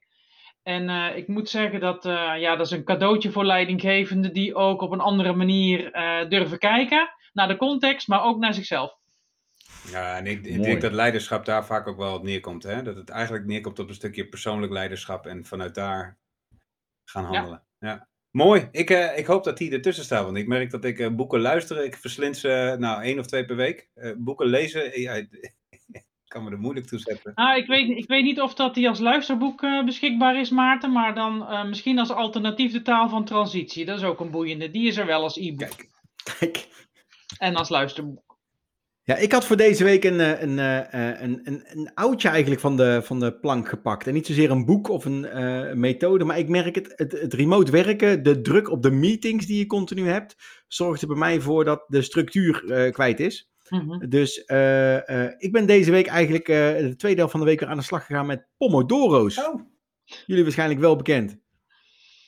En 0.63 0.89
ik 1.17 1.29
moet 1.29 1.49
zeggen 1.49 1.81
dat 1.81 2.03
ja, 2.39 2.57
dat 2.57 2.67
is 2.67 2.73
een 2.73 2.85
cadeautje 2.85 3.31
voor 3.31 3.45
leidinggevenden 3.45 4.33
die 4.33 4.55
ook 4.55 4.81
op 4.83 4.91
een 4.91 5.01
andere 5.01 5.33
manier 5.33 5.91
durven 6.29 6.59
kijken 6.59 7.16
naar 7.37 7.49
de 7.49 7.57
context, 7.57 8.09
maar 8.09 8.23
ook 8.23 8.39
naar 8.39 8.55
zichzelf. 8.55 8.97
Ja, 9.91 10.17
en 10.17 10.27
ik, 10.27 10.47
ik 10.47 10.63
denk 10.63 10.81
dat 10.81 10.93
leiderschap 10.93 11.45
daar 11.45 11.67
vaak 11.67 11.87
ook 11.87 11.97
wel 11.97 12.15
op 12.15 12.23
neerkomt. 12.23 12.63
Hè? 12.63 12.83
Dat 12.83 12.97
het 12.97 13.09
eigenlijk 13.11 13.45
neerkomt 13.47 13.79
op 13.79 13.89
een 13.89 13.95
stukje 13.95 14.29
persoonlijk 14.29 14.73
leiderschap 14.73 15.27
en 15.27 15.45
vanuit 15.45 15.75
daar 15.75 16.19
gaan 17.05 17.25
handelen. 17.25 17.63
Ja. 17.79 18.09
Mooi. 18.31 18.69
Ik, 18.71 18.91
eh, 18.91 19.19
ik 19.19 19.27
hoop 19.27 19.45
dat 19.45 19.59
die 19.59 19.73
ertussen 19.73 20.05
staat. 20.05 20.25
Want 20.25 20.37
ik 20.37 20.47
merk 20.47 20.71
dat 20.71 20.85
ik 20.85 20.99
eh, 20.99 21.11
boeken 21.11 21.41
luister. 21.41 21.85
Ik 21.85 21.97
verslind 21.97 22.37
ze 22.37 22.77
nou 22.79 23.03
één 23.03 23.19
of 23.19 23.27
twee 23.27 23.45
per 23.45 23.57
week. 23.57 23.89
Eh, 23.95 24.13
boeken 24.17 24.47
lezen. 24.47 24.93
eh, 24.93 25.03
Ja, 25.03 25.15
ik 25.15 26.33
kan 26.33 26.45
me 26.45 26.51
er 26.51 26.59
moeilijk 26.59 26.87
toe 26.87 26.99
zetten. 26.99 27.35
Ah, 27.35 27.57
ik, 27.57 27.67
weet, 27.67 27.89
ik 27.89 28.09
weet 28.09 28.23
niet 28.25 28.41
of 28.41 28.55
dat 28.55 28.75
die 28.75 28.89
als 28.89 28.99
luisterboek 28.99 29.63
eh, 29.63 29.85
beschikbaar 29.85 30.41
is, 30.41 30.51
Maarten, 30.51 30.93
maar 30.93 31.15
dan 31.15 31.49
eh, 31.49 31.65
misschien 31.65 31.99
als 31.99 32.11
alternatief 32.11 32.73
de 32.73 32.83
taal 32.83 33.09
van 33.09 33.25
transitie. 33.25 33.85
Dat 33.85 33.99
is 33.99 34.05
ook 34.05 34.21
een 34.21 34.31
boeiende. 34.31 34.71
Die 34.71 34.87
is 34.89 34.97
er 34.97 35.07
wel 35.07 35.23
als 35.23 35.37
e-book 35.37 35.69
Kijk. 35.77 35.91
Kijk. 36.39 36.69
En 37.39 37.55
als 37.55 37.69
luisterboek. 37.69 38.39
Ja, 39.03 39.17
ik 39.17 39.33
had 39.33 39.45
voor 39.45 39.57
deze 39.57 39.85
week 39.85 40.05
een, 40.05 40.21
eh, 40.21 40.43
een, 40.43 40.59
eh, 40.59 41.11
eh, 41.11 41.21
een, 41.21 41.41
een, 41.45 41.65
een 41.67 41.95
oudje 41.95 42.29
eigenlijk 42.29 42.61
van 42.61 42.77
de, 42.77 43.01
van 43.05 43.21
de 43.21 43.39
plank 43.39 43.69
gepakt. 43.69 44.07
En 44.07 44.15
niet 44.15 44.27
zozeer 44.27 44.51
een 44.51 44.65
boek 44.65 44.89
of 44.89 45.05
een 45.05 45.25
eh, 45.25 45.73
methode, 45.73 46.25
maar 46.25 46.39
ik 46.39 46.49
merk 46.49 46.75
het, 46.75 46.93
het, 46.97 47.13
het 47.13 47.35
remote 47.35 47.71
werken, 47.71 48.23
de 48.23 48.41
druk 48.41 48.71
op 48.71 48.83
de 48.83 48.91
meetings 48.91 49.47
die 49.47 49.59
je 49.59 49.67
continu 49.67 50.09
hebt, 50.09 50.37
zorgt 50.69 51.03
er 51.03 51.09
bij 51.09 51.17
mij 51.17 51.41
voor 51.41 51.65
dat 51.65 51.85
de 51.87 52.03
structuur 52.03 52.71
eh, 52.73 52.93
kwijt 52.93 53.21
is. 53.21 53.51
Mhm. 53.69 54.09
Dus 54.09 54.45
eh, 54.45 55.25
eh, 55.25 55.33
ik 55.39 55.53
ben 55.53 55.67
deze 55.67 55.91
week 55.91 56.07
eigenlijk 56.07 56.49
eh, 56.49 56.77
de 56.77 56.95
tweede 56.97 57.19
helft 57.19 57.33
van 57.33 57.41
de 57.41 57.47
week 57.47 57.61
weer 57.61 57.69
aan 57.69 57.77
de 57.77 57.83
slag 57.83 58.07
gegaan 58.07 58.27
met 58.27 58.47
Pomodoro's. 58.57 59.39
Oh, 59.39 59.61
Jullie 60.27 60.43
waarschijnlijk 60.43 60.81
wel 60.81 60.97
bekend. 60.97 61.39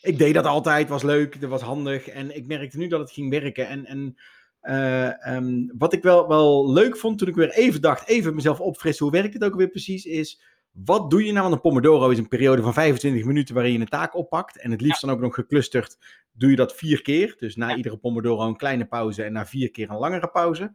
Ik 0.03 0.19
deed 0.19 0.35
dat 0.35 0.45
altijd, 0.45 0.89
was 0.89 1.03
leuk, 1.03 1.41
dat 1.41 1.51
was 1.51 1.63
handig. 1.63 2.09
En 2.09 2.37
ik 2.37 2.47
merkte 2.47 2.79
nu 2.79 2.89
dat 2.89 3.01
het 3.01 3.13
ging 3.13 3.31
werken. 3.31 3.69
En, 3.69 3.87
en 3.87 4.17
ehm, 4.61 5.67
wat 5.79 5.93
ik 5.93 6.03
wel, 6.03 6.29
wel 6.29 6.73
leuk 6.73 6.97
vond 6.97 7.19
toen 7.19 7.29
ik 7.29 7.35
weer 7.35 7.51
even 7.51 7.81
dacht, 7.81 8.09
even 8.09 8.35
mezelf 8.35 8.61
opfrissen, 8.61 9.05
hoe 9.07 9.15
werkt 9.15 9.35
het 9.35 9.45
ook 9.45 9.55
weer 9.55 9.69
precies, 9.69 10.05
is 10.05 10.41
wat 10.73 11.11
doe 11.11 11.25
je 11.25 11.31
nou? 11.33 11.43
Want 11.43 11.55
een 11.55 11.61
Pomodoro 11.61 12.09
is 12.11 12.19
een 12.19 12.29
periode 12.29 12.63
van 12.63 12.73
25 12.73 13.25
minuten 13.25 13.55
waarin 13.55 13.73
je 13.73 13.79
een 13.79 13.89
taak 13.89 14.15
oppakt. 14.17 14.59
En 14.61 14.71
het 14.71 14.81
liefst 14.81 15.01
dan 15.01 15.11
ook 15.11 15.21
nog 15.21 15.35
geclusterd 15.35 15.99
doe 16.33 16.51
je 16.51 16.57
dat 16.57 16.75
vier 16.75 17.03
keer. 17.03 17.37
Dus 17.39 17.57
na 17.57 17.69
Ja. 17.69 17.77
iedere 17.77 17.97
Pomodoro 17.97 18.47
een 18.47 18.57
kleine 18.57 18.85
pauze 18.87 19.23
en 19.23 19.33
na 19.33 19.47
vier 19.47 19.71
keer 19.71 19.91
een 19.91 19.97
langere 19.99 20.29
pauze. 20.29 20.73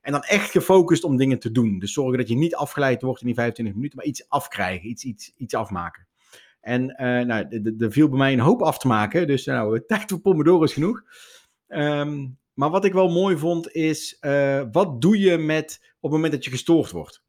En 0.00 0.12
dan 0.12 0.22
echt 0.22 0.50
gefocust 0.50 1.04
om 1.04 1.16
dingen 1.16 1.38
te 1.38 1.50
doen. 1.50 1.78
Dus 1.78 1.92
zorgen 1.92 2.18
dat 2.18 2.28
je 2.28 2.34
niet 2.36 2.54
afgeleid 2.54 3.02
wordt 3.02 3.20
in 3.20 3.26
die 3.26 3.34
25 3.34 3.74
minuten, 3.74 3.98
maar 3.98 4.06
iets 4.06 4.28
afkrijgen, 4.28 4.88
iets, 4.88 5.04
iets, 5.04 5.32
iets 5.36 5.54
afmaken. 5.54 6.06
En 6.60 6.90
eh, 6.90 7.26
nou, 7.26 7.62
er- 7.78 7.92
viel 7.92 8.08
bij 8.08 8.18
mij 8.18 8.32
een 8.32 8.38
hoop 8.40 8.62
af 8.62 8.78
te 8.78 8.86
maken. 8.86 9.26
Dus 9.26 9.44
nou, 9.44 9.82
tijd 9.86 10.10
voor 10.10 10.20
Pomodoro 10.20 10.62
is 10.64 10.72
genoeg. 10.72 11.02
Ehm, 11.68 12.26
maar 12.54 12.70
wat 12.70 12.84
ik 12.84 12.92
wel 12.92 13.08
mooi 13.08 13.36
vond 13.36 13.72
is, 13.72 14.16
eh, 14.20 14.62
wat 14.72 15.00
doe 15.00 15.18
je 15.18 15.38
met 15.38 15.78
op 15.82 16.02
het 16.02 16.12
moment 16.12 16.32
dat 16.32 16.44
je 16.44 16.50
gestoord 16.50 16.90
wordt? 16.90 17.22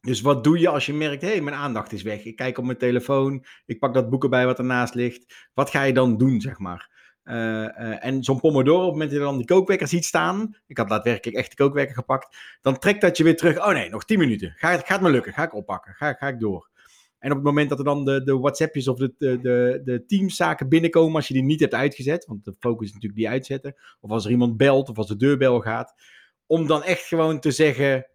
Dus 0.00 0.20
wat 0.20 0.44
doe 0.44 0.58
je 0.58 0.68
als 0.68 0.86
je 0.86 0.92
merkt, 0.92 1.22
hé, 1.22 1.28
hey, 1.28 1.40
mijn 1.40 1.56
aandacht 1.56 1.92
is 1.92 2.02
weg. 2.02 2.24
Ik 2.24 2.36
kijk 2.36 2.58
op 2.58 2.64
mijn 2.64 2.78
telefoon, 2.78 3.44
ik 3.66 3.78
pak 3.78 3.94
dat 3.94 4.10
boek 4.10 4.22
erbij 4.22 4.46
wat 4.46 4.58
ernaast 4.58 4.94
ligt. 4.94 5.50
Wat 5.54 5.70
ga 5.70 5.82
je 5.82 5.92
dan 5.92 6.16
doen, 6.16 6.40
zeg 6.40 6.58
maar? 6.58 6.90
Eh, 7.22 7.64
eh, 7.64 8.04
en 8.04 8.22
zo'n 8.24 8.40
Pomodoro, 8.40 8.78
op 8.78 8.82
het 8.82 8.92
moment 8.92 9.10
dat 9.10 9.18
je 9.18 9.24
dan 9.24 9.36
die 9.36 9.46
kookwekker 9.46 9.88
ziet 9.88 10.04
staan, 10.04 10.56
ik 10.66 10.78
had 10.78 10.88
daadwerkelijk 10.88 11.38
echt 11.38 11.50
de 11.50 11.56
kookwekker 11.56 11.94
gepakt, 11.94 12.36
dan 12.60 12.78
trekt 12.78 13.00
dat 13.00 13.16
je 13.16 13.24
weer 13.24 13.36
terug. 13.36 13.58
Oh 13.58 13.72
nee, 13.72 13.88
nog 13.88 14.04
10 14.04 14.18
minuten. 14.18 14.52
Gaat, 14.56 15.00
me 15.00 15.10
lukken. 15.10 15.32
Ga 15.32 15.42
ik 15.42 15.54
oppakken. 15.54 15.94
Ga, 15.94 16.12
ga 16.12 16.28
ik 16.28 16.40
door. 16.40 16.70
En 17.20 17.30
op 17.30 17.36
het 17.36 17.46
moment 17.46 17.68
dat 17.68 17.78
er 17.78 17.84
dan 17.84 18.04
de, 18.04 18.22
de 18.22 18.38
WhatsAppjes 18.38 18.88
of 18.88 18.98
de, 18.98 19.14
de, 19.18 19.80
de, 19.84 20.04
Teams-zaken 20.06 20.68
binnenkomen, 20.68 21.14
als 21.14 21.28
je 21.28 21.34
die 21.34 21.42
niet 21.42 21.60
hebt 21.60 21.74
uitgezet, 21.74 22.26
want 22.26 22.44
de 22.44 22.54
focus 22.58 22.86
is 22.86 22.92
natuurlijk 22.92 23.20
die 23.20 23.28
uitzetten, 23.28 23.74
of 24.00 24.10
als 24.10 24.24
er 24.24 24.30
iemand 24.30 24.56
belt 24.56 24.88
of 24.88 24.96
als 24.96 25.06
de 25.06 25.16
deurbel 25.16 25.60
gaat, 25.60 25.94
om 26.46 26.66
dan 26.66 26.82
echt 26.82 27.04
gewoon 27.04 27.40
te 27.40 27.50
zeggen: 27.50 28.06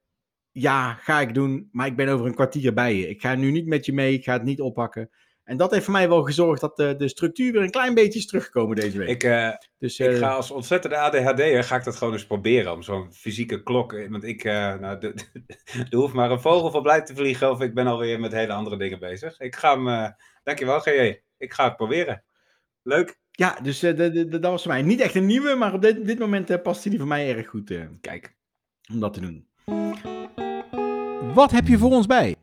Ja, 0.52 0.94
ga 0.94 1.22
ik 1.22 1.34
doen, 1.34 1.70
maar 1.72 1.88
ik 1.88 1.96
ben 1.96 2.08
over 2.08 2.26
een 2.26 2.36
kwartier 2.36 2.74
bij 2.74 2.96
je. 2.96 3.10
Ik 3.10 3.22
ga 3.22 3.36
nu 3.36 3.52
niet 3.52 3.68
met 3.68 3.86
je 3.86 3.94
mee, 3.94 4.14
ik 4.14 4.24
ga 4.24 4.34
het 4.34 4.44
niet 4.44 4.62
oppakken. 4.62 5.10
En 5.46 5.58
dat 5.58 5.72
heeft 5.72 5.84
voor 5.84 5.94
mij 5.94 6.10
wel 6.10 6.24
gezorgd 6.24 6.62
dat 6.62 6.76
de, 6.78 6.96
de 6.98 7.08
structuur 7.08 7.52
weer 7.52 7.62
een 7.62 7.70
klein 7.70 7.94
beetje 7.94 8.20
is 8.20 8.26
teruggekomen 8.26 8.76
deze 8.76 8.98
week. 8.98 9.08
Ik, 9.10 9.24
eh, 9.24 9.50
dus, 9.78 10.00
ik 10.00 10.12
eh, 10.12 10.18
ga 10.18 10.30
als 10.34 10.52
ontzettende 10.52 10.98
ADHD'er 10.98 11.64
ga 11.64 11.76
ik 11.76 11.84
dat 11.84 11.96
gewoon 11.96 12.14
eens 12.14 12.26
proberen. 12.28 12.72
Om 12.74 12.82
zo'n 12.82 13.14
fysieke 13.14 13.64
klok. 13.64 13.94
eh, 13.94 14.10
Want 14.10 14.24
ik, 14.24 14.44
eh, 14.44 14.76
nou, 14.76 15.00
de- 15.00 15.14
er 15.90 15.98
hoeft 15.98 16.14
maar 16.14 16.32
een 16.32 16.42
vogel 16.42 16.72
voorbij 16.72 17.02
te 17.02 17.16
vliegen. 17.16 17.52
Of 17.52 17.62
ik 17.62 17.74
ben 17.74 17.88
alweer 17.88 18.20
met 18.20 18.32
hele 18.32 18.54
andere 18.54 18.78
dingen 18.78 19.00
bezig. 19.00 19.40
Ik 19.40 19.56
ga 19.56 19.74
hem. 19.76 19.88
eh, 19.88 20.10
dankjewel, 20.44 20.80
GJ. 20.80 21.22
Ik 21.38 21.54
ga 21.54 21.64
het 21.64 21.76
proberen. 21.76 22.24
Leuk. 22.84 23.18
Ja, 23.32 23.60
dus 23.64 23.84
eh, 23.84 23.96
de, 23.96 24.12
de, 24.12 24.28
de- 24.28 24.40
dat 24.40 24.52
was 24.52 24.64
voor 24.64 24.72
mij 24.72 24.82
niet 24.82 25.00
echt 25.00 25.16
een 25.16 25.26
nieuwe, 25.26 25.56
maar 25.56 25.74
op 25.74 25.82
dit, 25.82 26.06
dit 26.06 26.20
moment 26.20 26.50
eh, 26.50 26.62
past 26.62 26.84
die 26.84 26.98
voor 26.98 27.08
mij 27.08 27.36
erg 27.36 27.48
goed 27.48 27.72
eh, 27.72 27.82
Kijk. 28.02 28.36
om 28.94 29.00
dat 29.00 29.14
te 29.14 29.20
doen. 29.20 29.48
Wat 31.34 31.52
heb 31.52 31.68
je 31.68 31.78
voor 31.78 31.92
ons 31.92 32.06
bij? 32.06 32.36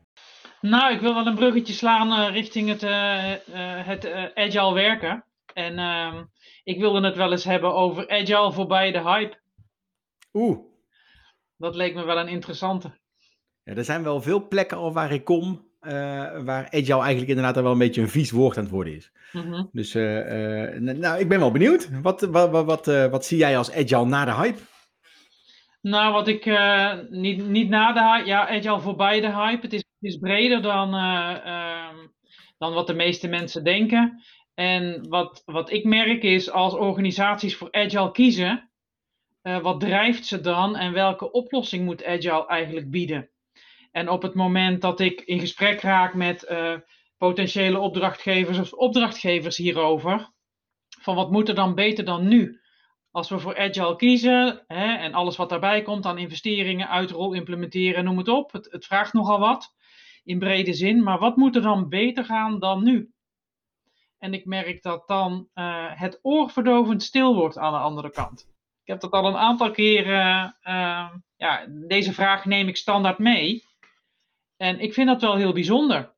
Nou, 0.63 0.93
ik 0.93 1.01
wil 1.01 1.13
wel 1.13 1.27
een 1.27 1.35
bruggetje 1.35 1.73
slaan 1.73 2.11
eh, 2.11 2.33
richting 2.33 2.69
het, 2.69 2.83
eh, 2.83 3.33
eh, 3.33 3.87
het 3.87 4.11
agile 4.33 4.73
werken. 4.73 5.25
En 5.53 5.77
ehm, 5.77 6.23
ik 6.63 6.79
wilde 6.79 7.05
het 7.05 7.15
wel 7.15 7.31
eens 7.31 7.43
hebben 7.43 7.73
over 7.73 8.09
agile 8.09 8.51
voorbij 8.51 8.91
de 8.91 9.01
hype. 9.01 9.37
Oeh, 10.33 10.57
Dat 11.57 11.75
leek 11.75 11.95
me 11.95 12.05
wel 12.05 12.19
een 12.19 12.27
interessante. 12.27 12.97
ja, 13.63 13.73
er 13.73 13.83
zijn 13.83 14.03
wel 14.03 14.21
veel 14.21 14.47
plekken 14.47 14.77
al 14.77 14.93
waar 14.93 15.11
ik 15.11 15.23
kom, 15.23 15.67
waar 16.43 16.65
agile 16.65 16.99
eigenlijk 17.01 17.27
inderdaad 17.27 17.55
wel 17.55 17.71
een 17.71 17.77
beetje 17.77 18.01
een 18.01 18.09
vies 18.09 18.31
woord 18.31 18.57
aan 18.57 18.63
het 18.63 18.71
worden 18.71 18.95
is. 18.95 19.11
Mhm. 19.31 19.63
Dus 19.71 19.93
nou, 19.93 21.19
ik 21.19 21.27
ben 21.29 21.39
wel 21.39 21.51
benieuwd. 21.51 21.89
Wat, 22.01 22.21
wat, 22.21 22.49
wat, 22.49 22.65
wat, 22.65 22.85
wat 22.85 23.25
zie 23.25 23.37
jij 23.37 23.57
als 23.57 23.71
agile 23.71 24.05
na 24.05 24.25
de 24.25 24.33
hype? 24.33 24.59
Nou, 25.83 26.13
wat 26.13 26.27
ik 26.27 26.45
eh, 26.45 26.93
niet, 27.09 27.47
niet 27.47 27.69
na 27.69 27.93
de 27.93 27.99
hype, 27.99 28.27
ja, 28.27 28.47
agile 28.47 28.79
voorbij 28.79 29.21
de 29.21 29.33
hype. 29.33 29.61
Het 29.61 29.73
is, 29.73 29.79
het 29.79 30.11
is 30.11 30.17
breder 30.17 30.61
dan, 30.61 30.93
eh, 30.93 31.45
ehm, 31.45 31.95
dan 32.57 32.73
wat 32.73 32.87
de 32.87 32.93
meeste 32.93 33.27
mensen 33.27 33.63
denken. 33.63 34.23
En 34.53 35.07
wat, 35.09 35.41
wat 35.45 35.71
ik 35.71 35.83
merk 35.83 36.23
is, 36.23 36.49
als 36.49 36.73
organisaties 36.73 37.55
voor 37.55 37.71
agile 37.71 38.11
kiezen, 38.11 38.71
eh, 39.41 39.59
wat 39.59 39.79
drijft 39.79 40.25
ze 40.25 40.41
dan 40.41 40.75
en 40.75 40.93
welke 40.93 41.31
oplossing 41.31 41.85
moet 41.85 42.05
agile 42.05 42.47
eigenlijk 42.47 42.89
bieden? 42.89 43.29
En 43.91 44.09
op 44.09 44.21
het 44.21 44.33
moment 44.33 44.81
dat 44.81 44.99
ik 44.99 45.21
in 45.21 45.39
gesprek 45.39 45.81
raak 45.81 46.13
met 46.13 46.53
potentiële 47.17 47.79
opdrachtgevers 47.79 48.59
of 48.59 48.73
opdrachtgevers 48.73 49.57
hierover, 49.57 50.31
van 51.01 51.15
wat 51.15 51.31
moet 51.31 51.49
er 51.49 51.55
dan 51.55 51.75
beter 51.75 52.05
dan 52.05 52.27
nu? 52.27 52.61
Als 53.13 53.29
we 53.29 53.39
voor 53.39 53.57
agile 53.57 53.95
kiezen 53.95 54.63
hè, 54.67 54.93
en 54.95 55.13
alles 55.13 55.35
wat 55.35 55.49
daarbij 55.49 55.81
komt 55.81 56.05
aan 56.05 56.17
investeringen, 56.17 56.89
uitrol, 56.89 57.33
implementeren, 57.33 58.03
noem 58.03 58.17
het 58.17 58.27
op. 58.27 58.51
Het, 58.51 58.71
het 58.71 58.85
vraagt 58.85 59.13
nogal 59.13 59.39
wat 59.39 59.75
in 60.23 60.39
brede 60.39 60.73
zin, 60.73 61.03
maar 61.03 61.19
wat 61.19 61.35
moet 61.35 61.55
er 61.55 61.61
dan 61.61 61.89
beter 61.89 62.25
gaan 62.25 62.59
dan 62.59 62.83
nu? 62.83 63.11
En 64.17 64.33
ik 64.33 64.45
merk 64.45 64.81
dat 64.81 65.07
dan 65.07 65.49
eh, 65.53 65.99
het 65.99 66.19
oorverdovend 66.21 67.03
stil 67.03 67.35
wordt 67.35 67.57
aan 67.57 67.71
de 67.71 67.79
andere 67.79 68.11
kant. 68.11 68.41
Ik 68.81 68.87
heb 68.87 68.99
dat 68.99 69.11
al 69.11 69.27
een 69.27 69.37
aantal 69.37 69.71
keren, 69.71 70.57
eh, 70.61 71.09
ja, 71.35 71.65
deze 71.67 72.13
vraag 72.13 72.45
neem 72.45 72.67
ik 72.67 72.77
standaard 72.77 73.17
mee. 73.17 73.63
En 74.57 74.79
ik 74.79 74.93
vind 74.93 75.07
dat 75.07 75.21
wel 75.21 75.35
heel 75.35 75.53
bijzonder. 75.53 76.13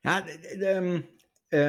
Ja, 0.00 0.26
ehm, 0.26 1.00
eh, 1.48 1.60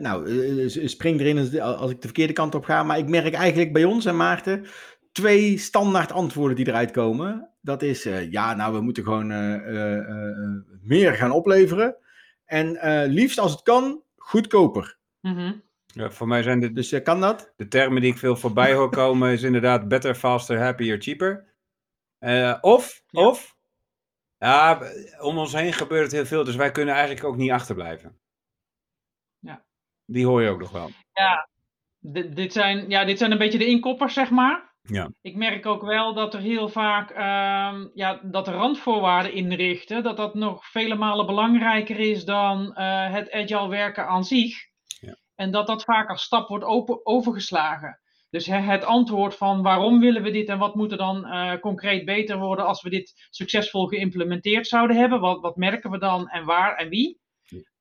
nou, 0.00 0.26
eh, 0.60 0.68
s- 0.68 0.90
spring 0.90 1.20
erin 1.20 1.60
als, 1.60 1.90
ik 1.90 1.96
de 2.00 2.06
verkeerde 2.08 2.32
kant 2.32 2.54
op 2.54 2.64
ga. 2.64 2.82
Maar 2.82 2.98
ik 2.98 3.08
merk 3.08 3.34
eigenlijk 3.34 3.72
bij 3.72 3.84
ons 3.84 4.04
en 4.04 4.16
Maarten 4.16 4.66
twee 5.12 5.58
standaard 5.58 6.12
antwoorden 6.12 6.56
die 6.56 6.68
eruit 6.68 6.90
komen. 6.90 7.48
Dat 7.60 7.82
is, 7.82 8.04
eh, 8.04 8.30
ja, 8.30 8.54
nou, 8.54 8.72
we 8.74 8.80
moeten 8.80 9.02
gewoon 9.04 9.30
eh, 9.30 9.54
eh, 9.54 9.98
eh, 9.98 10.48
meer 10.82 11.14
gaan 11.14 11.30
opleveren. 11.30 11.96
En 12.44 12.76
eh, 12.76 13.08
liefst 13.10 13.38
als 13.38 13.52
het 13.52 13.62
kan, 13.62 14.02
goedkoper. 14.16 14.96
Mhm. 15.20 15.52
Ja, 15.86 16.10
voor 16.10 16.28
mij 16.28 16.42
zijn 16.42 16.60
de, 16.60 16.72
Dus 16.72 16.92
eh, 16.92 17.02
kan 17.02 17.20
dat? 17.20 17.52
de 17.56 17.68
termen 17.68 18.00
die 18.02 18.10
ik 18.12 18.18
veel 18.18 18.36
voorbij 18.36 18.72
hoor 18.74 18.90
komen. 18.90 19.32
Is 19.32 19.42
inderdaad 19.42 19.88
better, 19.88 20.14
faster, 20.14 20.58
happier, 20.60 21.00
cheaper. 21.02 21.52
Eh, 22.18 22.58
of, 22.60 23.02
Ja. 23.06 23.26
of. 23.26 23.56
Ja, 24.38 24.80
om 25.20 25.38
ons 25.38 25.52
heen 25.52 25.72
gebeurt 25.72 26.02
het 26.02 26.12
heel 26.12 26.26
veel. 26.26 26.44
Dus 26.44 26.56
wij 26.56 26.70
kunnen 26.70 26.94
eigenlijk 26.94 27.24
ook 27.26 27.36
niet 27.36 27.50
achterblijven. 27.50 28.18
Ja. 30.06 30.14
Die 30.14 30.26
hoor 30.26 30.42
je 30.42 30.48
ook 30.48 30.60
nog 30.60 30.70
wel. 30.70 30.90
D- 32.12 32.36
dit, 32.36 32.52
zijn, 32.52 32.88
ja, 32.88 33.04
dit 33.04 33.18
zijn 33.18 33.32
een 33.32 33.38
beetje 33.38 33.58
de 33.58 33.66
inkoppers, 33.66 34.14
zeg 34.14 34.30
maar. 34.30 34.72
Ja. 34.82 35.10
Ik 35.22 35.36
merk 35.36 35.66
ook 35.66 35.82
wel 35.82 36.14
dat 36.14 36.34
er 36.34 36.40
heel 36.40 36.68
vaak 36.68 37.10
ehm, 37.10 37.88
ja, 37.94 38.20
dat 38.22 38.44
de 38.44 38.50
randvoorwaarden 38.50 39.32
inrichten, 39.32 40.02
dat 40.02 40.16
dat 40.16 40.34
nog 40.34 40.66
vele 40.66 40.94
malen 40.94 41.26
belangrijker 41.26 41.98
is 41.98 42.24
dan 42.24 42.74
eh, 42.74 43.12
het 43.12 43.32
agile 43.32 43.68
werken 43.68 44.06
aan 44.06 44.24
zich. 44.24 44.56
Ja. 45.00 45.16
En 45.34 45.50
dat 45.50 45.66
dat 45.66 45.84
vaak 45.84 46.08
als 46.08 46.22
stap 46.22 46.48
wordt 46.48 46.64
open, 46.64 47.06
overgeslagen. 47.06 47.98
Dus 48.30 48.46
hè, 48.46 48.58
het 48.58 48.84
antwoord 48.84 49.36
van 49.36 49.62
waarom 49.62 50.00
willen 50.00 50.22
we 50.22 50.30
dit 50.30 50.48
en 50.48 50.58
wat 50.58 50.74
moet 50.74 50.92
er 50.92 50.98
dan 50.98 51.26
eh, 51.26 51.60
concreet 51.60 52.04
beter 52.04 52.38
worden 52.38 52.66
als 52.66 52.82
we 52.82 52.90
dit 52.90 53.28
succesvol 53.30 53.86
geïmplementeerd 53.86 54.66
zouden 54.66 54.96
hebben? 54.96 55.20
Wat, 55.20 55.40
wat 55.40 55.56
merken 55.56 55.90
we 55.90 55.98
dan 55.98 56.28
en 56.28 56.44
waar 56.44 56.76
en 56.76 56.88
wie? 56.88 57.20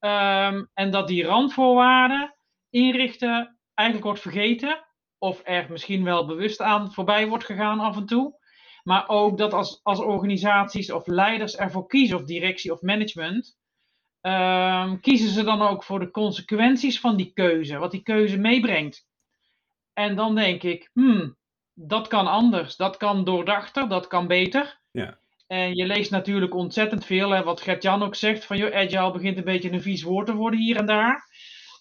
Ehm, 0.04 0.64
en 0.74 0.92
dat 0.92 1.08
die 1.08 1.26
randvoorwaarden 1.26 2.36
inrichten 2.70 3.60
eigenlijk 3.74 4.08
wordt 4.08 4.22
vergeten 4.22 4.86
of 5.18 5.42
er 5.44 5.66
misschien 5.70 6.04
wel 6.04 6.26
bewust 6.26 6.62
aan 6.62 6.94
voorbij 6.94 7.28
wordt 7.28 7.46
gegaan 7.46 7.80
af 7.80 7.98
en 7.98 8.06
toe. 8.06 8.40
Maar 8.84 9.08
ook 9.08 9.38
dat 9.38 9.54
als, 9.54 9.80
als 9.84 10.00
organisaties 10.00 10.92
of 10.92 11.08
leiders 11.08 11.56
ervoor 11.56 11.88
kiezen, 11.88 12.18
of 12.18 12.24
directie 12.24 12.72
of 12.72 12.82
management, 12.82 13.58
ehm, 14.22 15.00
kiezen 15.00 15.30
ze 15.30 15.44
dan 15.44 15.62
ook 15.62 15.84
voor 15.84 16.00
de 16.00 16.12
consequenties 16.12 17.00
van 17.00 17.16
die 17.16 17.32
keuze, 17.34 17.78
wat 17.78 17.92
die 17.92 18.04
keuze 18.04 18.38
meebrengt. 18.38 19.08
En 19.94 20.16
dan 20.16 20.36
denk 20.36 20.64
ik, 20.64 20.90
hmm, 20.94 21.38
dat 21.74 22.08
kan 22.08 22.28
anders, 22.28 22.76
dat 22.76 22.98
kan 22.98 23.24
doordachter, 23.24 23.90
dat 23.90 24.08
kan 24.08 24.28
beter. 24.28 24.80
Ja. 24.92 25.20
En 25.54 25.76
je 25.76 25.86
leest 25.86 26.12
natuurlijk 26.12 26.54
ontzettend 26.54 27.06
veel, 27.06 27.30
hè, 27.30 27.44
wat 27.44 27.62
Gert-Jan 27.62 28.04
ook 28.04 28.16
zegt, 28.16 28.46
van 28.46 28.58
joh, 28.58 28.76
agile 28.76 29.12
begint 29.12 29.38
een 29.38 29.44
beetje 29.44 29.72
een 29.72 29.82
vies 29.82 30.04
woord 30.04 30.26
te 30.26 30.34
worden 30.34 30.60
hier 30.60 30.76
en 30.76 30.86
daar. 30.86 31.28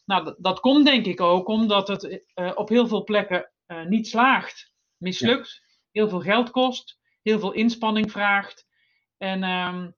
Nou, 0.05 0.25
dat, 0.25 0.37
dat 0.39 0.61
komt 0.61 0.85
denk 0.85 1.07
ik 1.07 1.21
ook 1.21 1.49
omdat 1.49 1.89
het 1.89 2.25
eh, 2.35 2.53
op 2.55 2.69
heel 2.69 2.89
veel 2.89 3.05
plekken 3.05 3.51
eh, 3.67 3.85
niet 3.85 4.09
slaagt, 4.09 4.73
mislukt, 4.97 5.63
heel 5.91 6.09
veel 6.09 6.21
geld 6.21 6.51
kost, 6.51 6.99
heel 7.23 7.39
veel 7.39 7.53
inspanning 7.53 8.11
vraagt. 8.11 8.67
En 9.19 9.43
ehm, 9.43 9.91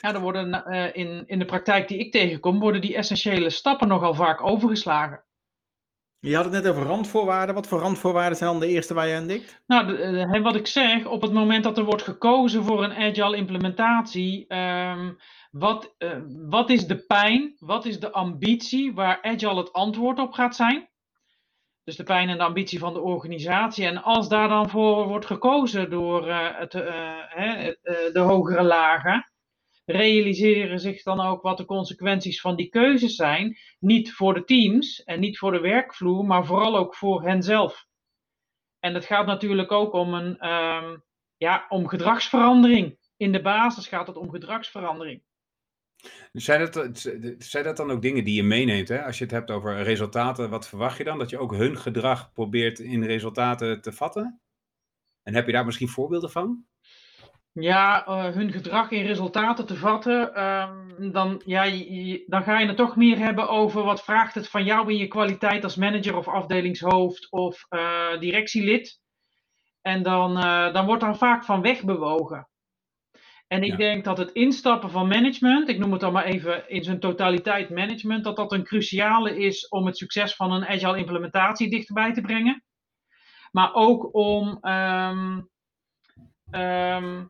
ja, 0.00 0.14
er 0.14 0.20
worden 0.20 0.64
eh, 0.64 0.96
in, 0.96 1.22
in 1.26 1.38
de 1.38 1.44
praktijk 1.44 1.88
die 1.88 1.98
ik 1.98 2.12
tegenkom, 2.12 2.60
worden 2.60 2.80
die 2.80 2.96
essentiële 2.96 3.50
stappen 3.50 3.88
nogal 3.88 4.14
vaak 4.14 4.42
overgeslagen. 4.42 5.24
Je 6.24 6.36
had 6.36 6.44
het 6.44 6.54
net 6.54 6.68
over 6.68 6.82
randvoorwaarden. 6.82 7.54
Wat 7.54 7.66
voor 7.66 7.78
randvoorwaarden 7.78 8.38
zijn 8.38 8.50
dan 8.50 8.60
de 8.60 8.66
eerste 8.66 8.94
waar 8.94 9.06
je 9.08 9.16
aan 9.16 9.26
denkt? 9.26 9.62
Nou, 9.66 10.42
wat 10.42 10.54
ik 10.54 10.66
zeg, 10.66 11.06
op 11.06 11.22
het 11.22 11.32
moment 11.32 11.64
dat 11.64 11.78
er 11.78 11.84
wordt 11.84 12.02
gekozen 12.02 12.64
voor 12.64 12.84
een 12.84 12.92
agile 12.94 13.36
implementatie, 13.36 14.46
ehm, 14.46 15.12
wat, 15.50 15.94
eh, 15.98 16.18
wat 16.48 16.70
is 16.70 16.86
de 16.86 17.04
pijn, 17.04 17.54
wat 17.58 17.84
is 17.84 18.00
de 18.00 18.12
ambitie 18.12 18.94
waar 18.94 19.22
agile 19.22 19.56
het 19.56 19.72
antwoord 19.72 20.18
op 20.18 20.32
gaat 20.32 20.56
zijn? 20.56 20.88
Dus 21.84 21.96
de 21.96 22.04
pijn 22.04 22.28
en 22.28 22.38
de 22.38 22.44
ambitie 22.44 22.78
van 22.78 22.92
de 22.92 23.00
organisatie. 23.00 23.86
En 23.86 24.02
als 24.02 24.28
daar 24.28 24.48
dan 24.48 24.68
voor 24.70 25.08
wordt 25.08 25.26
gekozen 25.26 25.90
door 25.90 26.28
eh, 26.28 26.58
het, 26.58 26.74
eh, 26.74 27.14
hè, 27.28 27.72
de 28.12 28.20
hogere 28.20 28.62
lagen, 28.62 29.32
realiseren 29.84 30.80
zich 30.80 31.02
dan 31.02 31.20
ook 31.20 31.42
wat 31.42 31.56
de 31.56 31.64
consequenties 31.64 32.40
van 32.40 32.56
die 32.56 32.68
keuzes 32.68 33.14
zijn. 33.14 33.58
Niet 33.78 34.12
voor 34.12 34.34
de 34.34 34.44
teams 34.44 35.02
en 35.04 35.20
niet 35.20 35.38
voor 35.38 35.52
de 35.52 35.60
werkvloer, 35.60 36.24
maar 36.24 36.46
vooral 36.46 36.76
ook 36.76 36.94
voor 36.94 37.22
henzelf. 37.22 37.86
En 38.78 38.94
het 38.94 39.04
gaat 39.04 39.26
natuurlijk 39.26 39.72
ook 39.72 39.92
om, 39.92 40.14
een, 40.14 40.38
ehm, 40.38 40.96
ja, 41.36 41.66
om 41.68 41.88
gedragsverandering. 41.88 42.98
In 43.16 43.32
de 43.32 43.42
basis 43.42 43.88
gaat 43.88 44.06
het 44.06 44.16
om 44.16 44.30
gedragsverandering. 44.30 45.22
Zijn 46.32 46.70
dat, 46.70 47.10
zijn 47.38 47.64
dat 47.64 47.76
dan 47.76 47.90
ook 47.90 48.02
dingen 48.02 48.24
die 48.24 48.34
je 48.34 48.42
meeneemt? 48.42 48.88
Hè? 48.88 49.04
Als 49.04 49.18
je 49.18 49.24
het 49.24 49.32
hebt 49.32 49.50
over 49.50 49.82
resultaten, 49.82 50.50
wat 50.50 50.68
verwacht 50.68 50.98
je 50.98 51.04
dan? 51.04 51.18
Dat 51.18 51.30
je 51.30 51.38
ook 51.38 51.52
hun 51.52 51.78
gedrag 51.78 52.32
probeert 52.32 52.78
in 52.78 53.04
resultaten 53.04 53.80
te 53.80 53.92
vatten? 53.92 54.40
En 55.22 55.34
heb 55.34 55.46
je 55.46 55.52
daar 55.52 55.64
misschien 55.64 55.88
voorbeelden 55.88 56.30
van? 56.30 56.64
Ja, 57.54 58.06
eh, 58.06 58.24
hun 58.24 58.52
gedrag 58.52 58.90
in 58.90 59.06
resultaten 59.06 59.66
te 59.66 59.76
vatten, 59.76 60.34
ehm, 60.34 61.10
dan, 61.12 61.42
ja, 61.44 61.62
je- 61.62 62.24
dan 62.26 62.42
ga 62.42 62.58
je 62.58 62.66
het 62.66 62.76
toch 62.76 62.96
meer 62.96 63.18
hebben 63.18 63.48
over 63.48 63.82
wat 63.82 64.04
vraagt 64.04 64.34
het 64.34 64.48
van 64.48 64.64
jou 64.64 64.90
in 64.90 64.96
je 64.96 65.08
kwaliteit 65.08 65.64
als 65.64 65.76
manager 65.76 66.16
of 66.16 66.28
afdelingshoofd 66.28 67.30
of 67.32 67.66
eh, 67.68 68.18
directielid. 68.18 69.00
En 69.82 70.02
dan, 70.02 70.36
eh, 70.38 70.72
dan 70.72 70.86
wordt 70.86 71.02
daar 71.02 71.16
vaak 71.16 71.44
van 71.44 71.62
wegbewogen. 71.62 72.48
En 73.46 73.62
ik 73.62 73.70
Ja. 73.70 73.76
denk 73.76 74.04
dat 74.04 74.18
het 74.18 74.32
instappen 74.32 74.90
van 74.90 75.08
management, 75.08 75.68
ik 75.68 75.78
noem 75.78 75.92
het 75.92 76.00
dan 76.00 76.12
maar 76.12 76.24
even 76.24 76.68
in 76.68 76.84
zijn 76.84 77.00
totaliteit 77.00 77.70
management, 77.70 78.24
dat 78.24 78.36
dat 78.36 78.52
een 78.52 78.64
cruciale 78.64 79.38
is 79.38 79.68
om 79.68 79.86
het 79.86 79.96
succes 79.96 80.34
van 80.34 80.52
een 80.52 80.66
agile 80.66 80.98
implementatie 80.98 81.70
dichterbij 81.70 82.12
te 82.12 82.20
brengen. 82.20 82.64
Maar 83.52 83.74
ook 83.74 84.14
om 84.14 84.58
ehm, 84.60 85.40
ehm, 86.50 87.24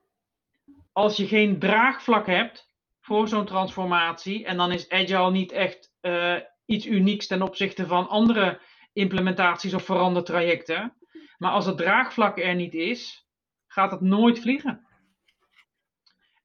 als 0.95 1.17
je 1.17 1.27
geen 1.27 1.59
draagvlak 1.59 2.27
hebt 2.27 2.73
voor 3.01 3.29
zo'n 3.29 3.45
transformatie, 3.45 4.45
en 4.45 4.57
dan 4.57 4.73
is 4.73 4.89
agile 4.89 5.31
niet 5.31 5.53
echt 5.53 5.93
eh, 6.01 6.37
iets 6.65 6.87
unieks 6.87 7.27
ten 7.27 7.43
opzichte 7.43 7.87
van 7.87 8.09
andere 8.09 8.61
implementaties 8.93 9.75
of 9.75 9.85
verandertrajecten. 9.85 10.95
Maar 11.39 11.51
als 11.51 11.67
het 11.67 11.77
draagvlak 11.77 12.39
er 12.39 12.55
niet 12.55 12.75
is, 12.75 13.27
gaat 13.67 13.91
het 13.91 14.01
nooit 14.01 14.41
vliegen. 14.41 14.87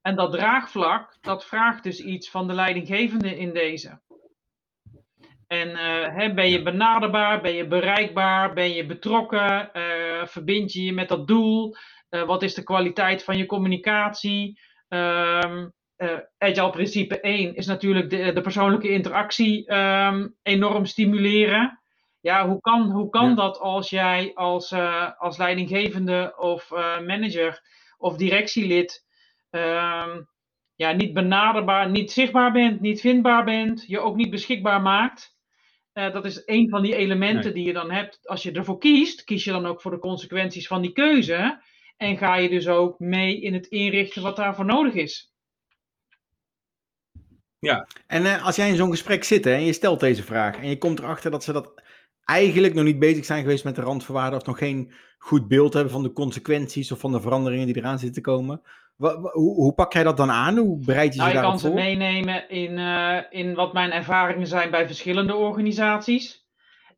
En 0.02 0.16
dat 0.16 0.32
draagvlak, 0.32 1.18
dat 1.22 1.46
vraagt 1.46 1.84
dus 1.84 2.00
iets 2.00 2.30
van 2.30 2.48
de 2.48 2.54
leidinggevende 2.54 3.38
in 3.38 3.54
deze. 3.54 4.02
En 5.48 5.76
eh, 5.76 6.16
hè, 6.16 6.34
ben 6.34 6.50
je 6.50 6.62
benaderbaar, 6.62 7.42
ben 7.42 7.54
je 7.54 7.68
bereikbaar, 7.68 8.54
ben 8.54 8.74
je 8.74 8.86
betrokken, 8.86 9.74
eh, 9.74 10.26
verbind 10.26 10.74
je 10.74 10.84
je 10.84 10.94
met 10.94 11.10
dat 11.10 11.28
doel, 11.28 11.76
Eh, 12.10 12.24
wat 12.24 12.44
is 12.44 12.54
de 12.54 12.64
kwaliteit 12.64 13.24
van 13.24 13.38
je 13.38 13.46
communicatie? 13.46 14.60
Eh, 14.88 15.68
Agile 16.38 16.70
principe 16.70 17.20
1 17.20 17.56
is 17.56 17.66
natuurlijk 17.66 18.10
de, 18.10 18.34
de 18.34 18.42
persoonlijke 18.42 18.90
interactie 18.90 19.66
ehm, 19.68 20.28
enorm 20.44 20.86
stimuleren. 20.86 21.80
Ja, 22.20 22.48
hoe 22.48 22.62
kan, 22.62 22.92
hoe 22.92 23.10
kan 23.10 23.30
Ja. 23.30 23.36
dat 23.36 23.60
als 23.60 23.90
jij 23.90 24.32
als, 24.34 24.72
eh, 24.72 25.12
als 25.18 25.38
leidinggevende 25.38 26.34
of 26.38 26.70
manager 27.06 27.62
of 27.98 28.16
directielid 28.18 29.06
ehm, 29.50 30.22
ja, 30.76 30.92
niet 30.92 31.14
benaderbaar, 31.14 31.90
niet 31.90 32.12
zichtbaar 32.12 32.52
bent, 32.52 32.80
niet 32.82 33.02
vindbaar 33.02 33.44
bent, 33.44 33.84
je 33.88 34.00
ook 34.00 34.16
niet 34.16 34.30
beschikbaar 34.30 34.82
maakt? 34.82 35.38
Dat 35.94 36.26
is 36.26 36.42
een 36.46 36.70
van 36.70 36.82
die 36.82 36.96
elementen 36.96 37.44
Nee. 37.44 37.54
die 37.54 37.66
je 37.66 37.74
dan 37.74 37.92
hebt. 37.92 38.28
Als 38.28 38.44
je 38.44 38.52
ervoor 38.52 38.78
kiest, 38.78 39.24
kies 39.24 39.44
je 39.44 39.52
dan 39.52 39.66
ook 39.66 39.82
voor 39.82 39.92
de 39.92 40.00
consequenties 40.00 40.68
van 40.68 40.82
die 40.82 40.92
keuze. 40.92 41.62
En 42.00 42.18
ga 42.18 42.36
je 42.36 42.50
dus 42.50 42.68
ook 42.68 43.00
mee 43.00 43.42
in 43.42 43.54
het 43.54 43.68
inrichten 43.68 44.22
wat 44.22 44.36
daarvoor 44.36 44.66
nodig 44.66 44.94
is. 44.94 45.34
En 48.08 48.26
eh, 48.26 48.46
als 48.46 48.56
jij 48.56 48.70
in 48.70 48.76
zo'n 48.76 48.92
gesprek 48.92 49.24
zit 49.24 49.46
hè, 49.46 49.54
en 49.54 49.66
je 49.66 49.74
stelt 49.74 50.00
deze 50.00 50.24
vraag 50.24 50.58
en 50.58 50.70
je 50.70 50.78
komt 50.78 51.00
erachter 51.00 51.32
dat 51.32 51.44
ze 51.44 51.54
dat 51.54 51.82
eigenlijk 52.24 52.74
nog 52.74 52.84
niet 52.84 53.00
bezig 53.00 53.26
zijn 53.26 53.42
geweest 53.42 53.64
met 53.64 53.76
de 53.76 53.82
randvoorwaarden 53.82 54.40
of 54.40 54.46
nog 54.46 54.58
geen 54.58 54.94
goed 55.18 55.48
beeld 55.48 55.74
hebben 55.74 55.92
van 55.92 56.04
de 56.04 56.14
consequenties 56.14 56.92
of 56.92 57.00
van 57.00 57.12
de 57.12 57.22
veranderingen 57.22 57.66
die 57.66 57.78
eraan 57.78 58.00
zitten 58.00 58.24
te 58.24 58.30
komen. 58.30 58.62
Hoe, 58.98 59.54
hoe 59.54 59.74
pak 59.74 59.94
jij 59.94 60.04
dat 60.04 60.18
dan 60.18 60.32
aan? 60.32 60.58
Hoe 60.58 60.86
bereid 60.86 61.14
je 61.14 61.20
Nou, 61.20 61.30
ze 61.30 61.36
je 61.36 61.42
daarop 61.42 61.52
kan 61.52 61.60
ze 61.60 61.68
voor? 61.68 61.76
meenemen 61.76 62.50
in, 62.50 62.78
eh, 62.78 63.22
in 63.30 63.56
wat 63.56 63.74
mijn 63.74 63.92
ervaringen 63.92 64.48
zijn 64.48 64.72
bij 64.72 64.88
verschillende 64.88 65.36
organisaties. 65.36 66.48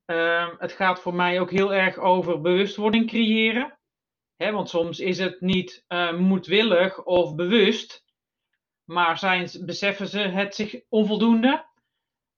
Ehm, 0.05 0.49
het 0.57 0.71
gaat 0.71 1.01
voor 1.01 1.13
mij 1.13 1.39
ook 1.39 1.51
heel 1.51 1.73
erg 1.73 1.97
over 1.97 2.41
bewustwording 2.41 3.07
creëren. 3.07 3.79
Want 4.49 4.69
soms 4.69 4.99
is 4.99 5.17
het 5.17 5.41
niet 5.41 5.85
eh, 5.87 6.13
moedwillig 6.13 7.03
of 7.03 7.35
bewust, 7.35 8.05
maar 8.83 9.17
zijn, 9.17 9.49
beseffen 9.65 10.07
ze 10.07 10.19
het 10.19 10.55
zich 10.55 10.81
onvoldoende, 10.89 11.65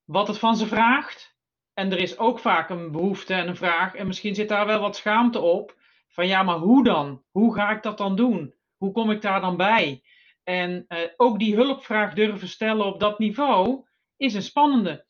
wat 0.04 0.28
het 0.28 0.38
van 0.38 0.56
ze 0.56 0.68
vraagt. 0.68 1.36
En 1.74 1.92
er 1.92 2.00
is 2.00 2.18
ook 2.18 2.40
vaak 2.40 2.70
een 2.70 2.92
behoefte 2.92 3.34
en 3.34 3.48
een 3.48 3.56
vraag, 3.56 3.96
en 3.96 4.08
misschien 4.08 4.36
zit 4.36 4.50
daar 4.50 4.66
wel 4.66 4.80
wat 4.80 4.96
schaamte 4.96 5.40
op, 5.40 5.76
van 6.08 6.28
ja, 6.28 6.44
maar 6.44 6.58
hoe 6.58 6.84
dan? 6.84 7.24
Hoe 7.32 7.56
ga 7.56 7.72
ik 7.72 7.84
dat 7.84 7.98
dan 7.98 8.16
doen? 8.16 8.54
Hoe 8.78 8.92
kom 8.92 9.12
ik 9.12 9.22
daar 9.22 9.42
dan 9.42 9.58
bij? 9.58 10.04
En 10.44 10.86
eh, 10.88 11.00
ook 11.18 11.40
die 11.40 11.56
hulpvraag 11.56 12.14
durven 12.14 12.48
stellen 12.48 12.86
op 12.86 13.00
dat 13.00 13.20
niveau 13.20 13.86
is 14.18 14.34
een 14.34 14.42
spannende. 14.42 15.06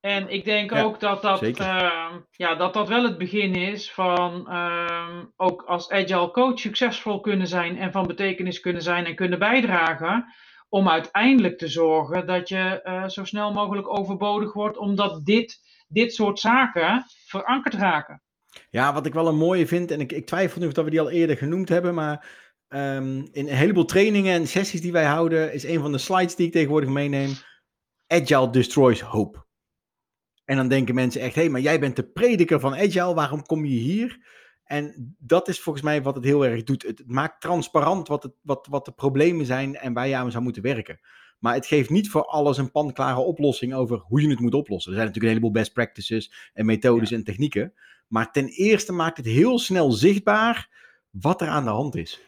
En 0.00 0.28
ik 0.28 0.44
denk 0.44 0.70
Ja, 0.70 0.82
ook 0.82 1.00
dat 1.00 1.22
dat, 1.22 1.42
ehm, 1.42 2.18
ja, 2.30 2.54
dat 2.54 2.74
dat 2.74 2.88
wel 2.88 3.02
het 3.02 3.18
begin 3.18 3.54
is 3.54 3.92
van 3.92 4.48
ehm, 4.48 5.24
ook 5.36 5.62
als 5.62 5.90
agile 5.90 6.30
coach 6.30 6.58
succesvol 6.58 7.20
kunnen 7.20 7.46
zijn 7.46 7.78
en 7.78 7.92
van 7.92 8.06
betekenis 8.06 8.60
kunnen 8.60 8.82
zijn 8.82 9.06
en 9.06 9.14
kunnen 9.14 9.38
bijdragen. 9.38 10.34
Om 10.68 10.88
uiteindelijk 10.88 11.58
te 11.58 11.68
zorgen 11.68 12.26
dat 12.26 12.48
je 12.48 12.82
eh, 12.82 13.08
zo 13.08 13.24
snel 13.24 13.52
mogelijk 13.52 13.98
overbodig 13.98 14.52
wordt, 14.52 14.78
omdat 14.78 15.24
dit, 15.24 15.60
dit 15.88 16.14
soort 16.14 16.38
zaken 16.38 17.04
verankerd 17.26 17.74
raken. 17.74 18.22
Ja, 18.70 18.92
wat 18.92 19.06
ik 19.06 19.14
wel 19.14 19.28
een 19.28 19.36
mooie 19.36 19.66
vind, 19.66 19.90
en 19.90 20.00
ik, 20.00 20.12
ik 20.12 20.26
twijfel 20.26 20.60
nu 20.60 20.66
of 20.66 20.72
dat 20.72 20.84
we 20.84 20.90
die 20.90 21.00
al 21.00 21.10
eerder 21.10 21.36
genoemd 21.36 21.68
hebben, 21.68 21.94
maar 21.94 22.26
ehm, 22.68 23.16
in 23.16 23.48
een 23.48 23.54
heleboel 23.54 23.84
trainingen 23.84 24.34
en 24.34 24.46
sessies 24.46 24.80
die 24.80 24.92
wij 24.92 25.06
houden, 25.06 25.52
is 25.52 25.64
een 25.64 25.80
van 25.80 25.92
de 25.92 25.98
slides 25.98 26.36
die 26.36 26.46
ik 26.46 26.52
tegenwoordig 26.52 26.90
meeneem, 26.90 27.30
Agile 28.06 28.50
destroys 28.50 29.00
hope. 29.00 29.46
En 30.48 30.56
dan 30.56 30.68
denken 30.68 30.94
mensen 30.94 31.20
echt, 31.20 31.34
hé, 31.34 31.40
hey, 31.40 31.50
maar 31.50 31.60
jij 31.60 31.80
bent 31.80 31.96
de 31.96 32.08
prediker 32.08 32.60
van 32.60 32.74
Agile, 32.74 33.14
waarom 33.14 33.46
kom 33.46 33.64
je 33.64 33.78
hier? 33.78 34.18
En 34.64 35.14
dat 35.18 35.48
is 35.48 35.60
volgens 35.60 35.84
mij 35.84 36.02
wat 36.02 36.14
het 36.14 36.24
heel 36.24 36.46
erg 36.46 36.62
doet. 36.62 36.82
Het 36.82 37.02
maakt 37.06 37.40
transparant 37.40 38.08
wat, 38.08 38.22
het, 38.22 38.32
wat, 38.42 38.66
wat 38.70 38.84
de 38.84 38.92
problemen 38.92 39.46
zijn 39.46 39.76
en 39.76 39.92
waar 39.92 40.08
je 40.08 40.16
aan 40.16 40.30
zou 40.30 40.42
moeten 40.42 40.62
werken. 40.62 41.00
Maar 41.38 41.54
het 41.54 41.66
geeft 41.66 41.90
niet 41.90 42.10
voor 42.10 42.24
alles 42.24 42.58
een 42.58 42.70
panklare 42.70 43.20
oplossing 43.20 43.74
over 43.74 43.98
hoe 43.98 44.20
je 44.22 44.28
het 44.28 44.40
moet 44.40 44.54
oplossen. 44.54 44.92
Er 44.92 44.96
zijn 44.98 45.06
natuurlijk 45.08 45.34
een 45.34 45.40
heleboel 45.40 45.62
best 45.62 45.72
practices 45.72 46.50
en 46.54 46.66
methodes 46.66 47.12
en 47.12 47.24
technieken. 47.24 47.74
Maar 48.06 48.32
ten 48.32 48.46
eerste 48.46 48.92
maakt 48.92 49.16
het 49.16 49.26
heel 49.26 49.58
snel 49.58 49.90
zichtbaar 49.90 50.68
wat 51.10 51.40
er 51.40 51.48
aan 51.48 51.64
de 51.64 51.70
hand 51.70 51.96
is. 51.96 52.20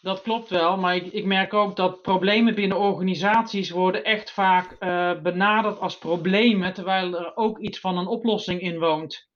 Dat 0.00 0.22
klopt 0.22 0.48
wel, 0.48 0.76
maar 0.76 0.96
ik, 0.96 1.12
ik 1.12 1.24
merk 1.24 1.54
ook 1.54 1.76
dat 1.76 2.02
problemen 2.02 2.54
binnen 2.54 2.78
organisaties 2.78 3.70
worden 3.70 4.04
echt 4.04 4.30
vaak 4.30 4.72
eh, 4.72 5.20
benaderd 5.22 5.80
als 5.80 5.98
problemen, 5.98 6.74
terwijl 6.74 7.18
er 7.18 7.36
ook 7.36 7.58
iets 7.58 7.80
van 7.80 7.98
een 7.98 8.06
oplossing 8.06 8.60
in 8.60 8.78
woont. 8.78 9.28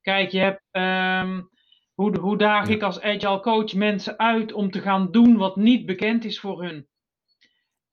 Kijk, 0.00 0.30
je 0.30 0.38
hebt, 0.38 0.62
ehm, 0.70 1.42
hoe, 1.94 2.18
hoe 2.18 2.36
daag 2.36 2.68
ik 2.68 2.82
als 2.82 3.00
agile 3.00 3.40
coach 3.40 3.74
mensen 3.74 4.18
uit 4.18 4.52
om 4.52 4.70
te 4.70 4.80
gaan 4.80 5.10
doen 5.10 5.36
wat 5.36 5.56
niet 5.56 5.86
bekend 5.86 6.24
is 6.24 6.40
voor 6.40 6.62
hun? 6.62 6.88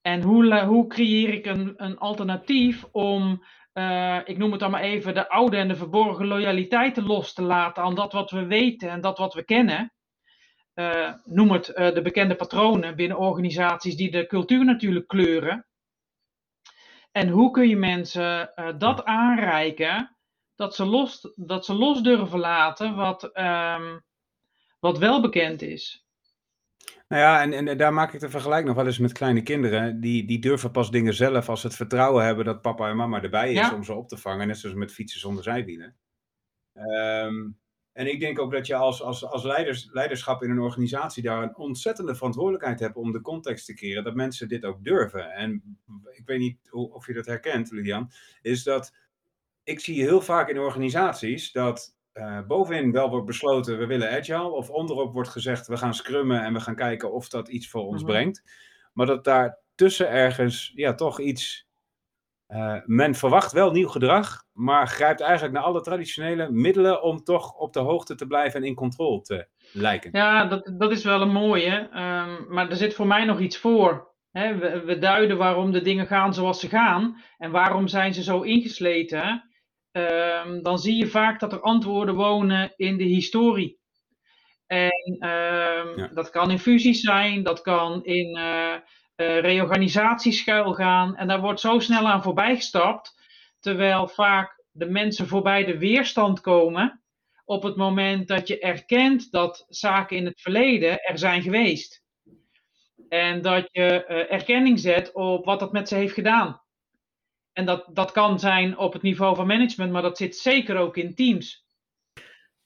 En 0.02 0.22
hoe, 0.22 0.60
hoe 0.64 0.88
creëer 0.88 1.34
ik 1.34 1.46
een, 1.46 1.74
een 1.76 1.98
alternatief 1.98 2.84
om, 2.92 3.44
eh, 3.74 4.20
ik 4.26 4.38
noem 4.38 4.52
het 4.52 4.60
dan 4.60 4.72
maar 4.72 4.82
even, 4.82 5.14
de 5.14 5.30
oude 5.30 5.58
en 5.58 5.68
de 5.68 5.76
verborgen 5.76 6.28
loyaliteiten 6.28 7.06
los 7.06 7.34
te 7.34 7.42
laten 7.42 7.84
aan 7.84 7.96
dat 7.96 8.14
wat 8.14 8.32
we 8.32 8.46
weten 8.46 8.90
en 8.90 9.02
dat 9.02 9.18
wat 9.18 9.34
we 9.34 9.44
kennen? 9.44 9.94
Eh, 10.74 11.14
noem 11.24 11.52
het 11.52 11.70
eh, 11.70 11.94
de 11.94 12.02
bekende 12.02 12.36
patronen 12.36 12.96
binnen 12.96 13.18
organisaties 13.18 13.96
die 13.96 14.12
de 14.12 14.28
cultuur 14.28 14.66
natuurlijk 14.66 15.08
kleuren. 15.08 15.66
En 17.12 17.30
hoe 17.30 17.52
kun 17.52 17.68
je 17.70 17.78
mensen 17.78 18.56
eh, 18.56 18.74
dat 18.78 19.06
aanreiken, 19.06 20.18
dat 20.56 20.76
ze, 20.76 20.86
los, 20.86 21.32
dat 21.36 21.66
ze 21.66 21.74
los 21.74 22.02
durven 22.02 22.40
laten 22.40 22.96
wat, 22.96 23.24
ehm, 23.24 24.00
wat 24.80 24.98
wel 24.98 25.22
bekend 25.22 25.62
is. 25.62 26.06
Nou 27.08 27.22
ja, 27.22 27.42
en, 27.42 27.68
en 27.68 27.78
daar 27.78 27.94
maak 27.94 28.14
ik 28.14 28.20
de 28.20 28.30
vergelijk 28.30 28.66
nog 28.66 28.76
wel 28.76 28.86
eens 28.86 28.98
met 28.98 29.12
kleine 29.12 29.44
kinderen. 29.44 30.00
Die, 30.00 30.26
die 30.26 30.40
durven 30.40 30.72
pas 30.72 30.92
dingen 30.92 31.14
zelf 31.14 31.50
als 31.50 31.62
ze 31.62 31.68
het 31.68 31.76
vertrouwen 31.76 32.26
hebben 32.26 32.46
dat 32.46 32.62
papa 32.62 32.90
en 32.90 32.96
mama 32.96 33.22
erbij 33.22 33.52
is 33.52 33.60
Ja. 33.60 33.76
om 33.76 33.84
ze 33.84 33.94
op 33.94 34.08
te 34.08 34.18
vangen. 34.18 34.48
Net 34.48 34.58
zoals 34.58 34.76
met 34.76 34.92
fietsen 34.92 35.20
zonder 35.20 35.44
zijwielen. 35.44 35.96
Ehm, 36.74 37.50
en 37.94 38.08
ik 38.08 38.20
denk 38.20 38.40
ook 38.40 38.52
dat 38.52 38.68
je 38.68 38.76
als, 38.76 39.02
als, 39.02 39.26
als 39.26 39.44
leiders, 39.44 39.90
leiderschap 39.92 40.44
in 40.44 40.50
een 40.50 40.60
organisatie 40.60 41.24
daar 41.24 41.44
een 41.44 41.58
ontzettende 41.58 42.16
verantwoordelijkheid 42.16 42.80
hebt 42.80 42.96
om 42.96 43.12
de 43.12 43.22
context 43.22 43.66
te 43.66 43.74
keren. 43.74 44.04
Dat 44.04 44.16
mensen 44.16 44.48
dit 44.48 44.66
ook 44.66 44.84
durven. 44.84 45.32
En 45.32 45.78
ik 46.12 46.22
weet 46.26 46.40
niet 46.40 46.58
of 46.72 47.08
je 47.08 47.14
dat 47.14 47.26
herkent, 47.26 47.72
Lilian. 47.72 48.12
Is 48.42 48.64
dat 48.64 48.94
ik 49.64 49.80
zie 49.80 50.02
heel 50.02 50.22
vaak 50.22 50.50
in 50.50 50.60
organisaties 50.60 51.52
dat 51.52 51.96
eh, 52.12 52.42
bovenin 52.48 52.92
wel 52.92 53.10
wordt 53.10 53.26
besloten 53.26 53.78
we 53.78 53.86
willen 53.86 54.12
agile. 54.12 54.52
Of 54.52 54.70
onderop 54.70 55.14
wordt 55.14 55.30
gezegd 55.30 55.68
we 55.68 55.78
gaan 55.78 55.94
scrummen 55.94 56.44
en 56.44 56.54
we 56.54 56.60
gaan 56.60 56.76
kijken 56.76 57.12
of 57.14 57.30
dat 57.30 57.48
iets 57.48 57.70
voor 57.70 57.86
ons 57.86 58.02
Mhm. 58.02 58.12
brengt. 58.12 58.44
Maar 58.94 59.06
dat 59.06 59.24
daar 59.24 59.58
tussen 59.76 60.10
ergens 60.10 60.72
ja, 60.76 60.94
toch 60.96 61.20
iets. 61.20 61.68
Eh, 62.48 62.76
men 62.86 63.16
verwacht 63.16 63.52
wel 63.52 63.72
nieuw 63.72 63.88
gedrag, 63.88 64.44
maar 64.52 64.88
grijpt 64.88 65.22
eigenlijk 65.22 65.54
naar 65.54 65.64
alle 65.64 65.82
traditionele 65.82 66.52
middelen 66.52 67.04
om 67.04 67.24
toch 67.24 67.54
op 67.54 67.74
de 67.74 67.80
hoogte 67.80 68.16
te 68.16 68.28
blijven 68.28 68.62
en 68.62 68.68
in 68.68 68.76
controle 68.76 69.22
te 69.22 69.48
lijken. 69.72 70.10
Ja, 70.14 70.46
dat, 70.46 70.74
dat 70.78 70.92
is 70.92 71.04
wel 71.04 71.22
een 71.22 71.32
mooie, 71.32 71.90
ehm, 71.92 72.54
maar 72.54 72.70
er 72.70 72.76
zit 72.76 72.94
voor 72.94 73.08
mij 73.08 73.26
nog 73.26 73.40
iets 73.40 73.58
voor. 73.58 74.12
We, 74.32 74.82
we 74.86 74.98
duiden 74.98 75.38
waarom 75.38 75.72
de 75.72 75.82
dingen 75.82 76.08
gaan 76.08 76.34
zoals 76.34 76.60
ze 76.60 76.68
gaan 76.70 77.22
en 77.38 77.52
waarom 77.52 77.88
zijn 77.88 78.14
ze 78.14 78.24
zo 78.24 78.42
ingesleten. 78.42 79.50
Ehm, 79.92 80.62
dan 80.62 80.80
zie 80.80 80.96
je 80.96 81.08
vaak 81.08 81.40
dat 81.40 81.54
er 81.54 81.62
antwoorden 81.62 82.16
wonen 82.16 82.74
in 82.76 82.98
de 82.98 83.04
historie. 83.04 83.80
En 84.68 85.18
ehm, 85.20 86.00
Ja. 86.00 86.08
dat 86.14 86.30
kan 86.30 86.52
in 86.52 86.60
fusies 86.60 87.02
zijn, 87.02 87.44
dat 87.44 87.62
kan 87.62 88.04
in 88.04 88.36
eh 88.36 88.76
eh, 89.16 89.40
reorganisaties 89.40 90.40
schuil 90.40 90.74
gaan. 90.74 91.16
En 91.16 91.28
daar 91.28 91.42
wordt 91.42 91.60
zo 91.60 91.80
snel 91.80 92.08
aan 92.08 92.24
voorbij 92.24 92.56
gestapt, 92.56 93.20
terwijl 93.60 94.08
vaak 94.08 94.64
de 94.72 94.86
mensen 94.86 95.28
voorbij 95.28 95.66
de 95.66 95.78
weerstand 95.78 96.42
komen 96.42 97.04
op 97.46 97.64
het 97.64 97.76
moment 97.76 98.28
dat 98.28 98.48
je 98.48 98.60
erkent 98.60 99.32
dat 99.32 99.66
zaken 99.70 100.18
in 100.18 100.26
het 100.26 100.42
verleden 100.42 101.04
er 101.04 101.18
zijn 101.18 101.42
geweest. 101.42 102.04
En 103.10 103.42
dat 103.42 103.70
je 103.72 104.06
eh, 104.06 104.32
erkenning 104.32 104.80
zet 104.80 105.14
op 105.14 105.46
wat 105.46 105.60
dat 105.60 105.72
met 105.72 105.88
ze 105.88 105.96
heeft 105.96 106.14
gedaan. 106.14 106.62
En 107.54 107.66
dat, 107.66 107.90
dat 107.92 108.12
kan 108.12 108.40
zijn 108.40 108.78
op 108.78 108.94
het 108.94 109.02
niveau 109.02 109.36
van 109.36 109.48
management, 109.48 109.92
maar 109.92 110.02
dat 110.02 110.18
zit 110.18 110.36
zeker 110.36 110.78
ook 110.78 110.98
in 110.98 111.16
teams. 111.16 111.63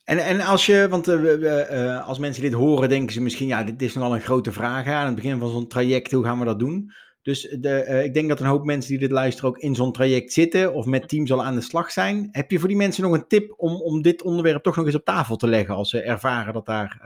En, 0.07 0.17
en 0.17 0.41
als 0.41 0.65
je, 0.65 0.87
want 0.89 1.07
eh, 1.07 1.95
eh, 1.95 2.07
als 2.07 2.19
mensen 2.19 2.41
dit 2.41 2.53
horen, 2.53 2.89
denken 2.89 3.13
ze 3.13 3.21
misschien, 3.21 3.47
ja, 3.47 3.63
dit 3.63 3.81
is 3.81 3.93
nogal 3.93 4.15
een 4.15 4.21
grote 4.21 4.51
vraag 4.51 4.87
aan 4.87 5.05
het 5.05 5.15
begin 5.15 5.39
van 5.39 5.49
zo'n 5.49 5.67
traject, 5.67 6.11
hoe 6.11 6.23
gaan 6.23 6.39
we 6.39 6.45
dat 6.45 6.59
doen? 6.59 6.93
Dus 7.21 7.55
de, 7.59 7.69
eh, 7.69 8.03
ik 8.03 8.13
denk 8.13 8.29
dat 8.29 8.39
een 8.39 8.45
hoop 8.45 8.65
mensen 8.65 8.91
die 8.91 8.99
dit 8.99 9.11
luisteren 9.11 9.49
ook 9.49 9.57
in 9.57 9.75
zo'n 9.75 9.91
traject 9.91 10.33
zitten 10.33 10.73
of 10.73 10.85
met 10.85 11.09
teams 11.09 11.31
al 11.31 11.43
aan 11.43 11.55
de 11.55 11.61
slag 11.61 11.91
zijn. 11.91 12.29
Heb 12.31 12.51
je 12.51 12.59
voor 12.59 12.67
die 12.67 12.77
mensen 12.77 13.03
nog 13.03 13.13
een 13.13 13.27
tip 13.27 13.53
om, 13.57 13.81
om 13.81 14.01
dit 14.01 14.23
onderwerp 14.23 14.63
toch 14.63 14.75
nog 14.75 14.85
eens 14.85 14.95
op 14.95 15.05
tafel 15.05 15.35
te 15.35 15.47
leggen 15.47 15.75
als 15.75 15.89
ze 15.89 16.01
ervaren 16.01 16.53
dat 16.53 16.65
daar 16.65 16.99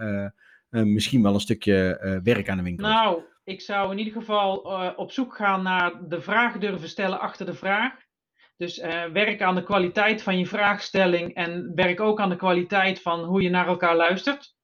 misschien 0.70 1.24
wel 1.24 1.34
een 1.34 1.40
stukje 1.40 2.20
werk 2.24 2.50
aan 2.50 2.58
de 2.58 2.64
winkel 2.64 2.86
is? 2.88 2.94
Nou, 2.94 3.22
ik 3.44 3.62
zou 3.62 3.92
in 3.92 3.98
ieder 3.98 4.14
geval 4.14 4.56
op 4.96 5.12
zoek 5.12 5.36
gaan 5.36 5.64
naar 5.64 5.94
de 6.08 6.22
vraag 6.22 6.58
durven 6.58 6.90
stellen 6.90 7.20
achter 7.20 7.46
de 7.46 7.54
vraag. 7.54 7.94
Dus 8.62 8.80
eh, 8.80 9.04
werk 9.06 9.42
aan 9.42 9.56
de 9.56 9.64
kwaliteit 9.64 10.24
van 10.24 10.38
je 10.38 10.46
vraagstelling 10.46 11.34
en 11.34 11.72
werk 11.76 12.00
ook 12.00 12.20
aan 12.20 12.30
de 12.30 12.36
kwaliteit 12.36 13.02
van 13.02 13.24
hoe 13.24 13.42
je 13.42 13.50
naar 13.50 13.68
elkaar 13.68 13.96
luistert. 13.96 14.56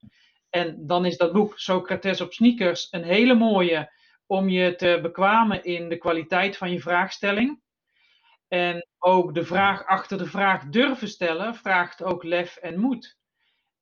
En 0.50 0.88
dan 0.88 1.06
is 1.06 1.18
dat 1.18 1.32
boek 1.32 1.60
Socrates 1.60 2.22
op 2.22 2.34
sneakers 2.34 2.88
een 2.92 3.04
hele 3.04 3.34
mooie 3.34 3.92
om 4.26 4.50
je 4.50 4.76
te 4.76 5.00
bekwamen 5.02 5.64
in 5.64 5.90
de 5.90 5.98
kwaliteit 5.98 6.58
van 6.58 6.72
je 6.72 6.80
vraagstelling. 6.80 7.62
En 8.48 8.88
ook 8.98 9.34
de 9.34 9.46
vraag 9.46 9.86
achter 9.86 10.18
de 10.18 10.26
vraag 10.26 10.66
durven 10.66 11.08
stellen 11.08 11.56
vraagt 11.56 12.04
ook 12.04 12.24
lef 12.24 12.56
en 12.56 12.80
moed. 12.80 13.18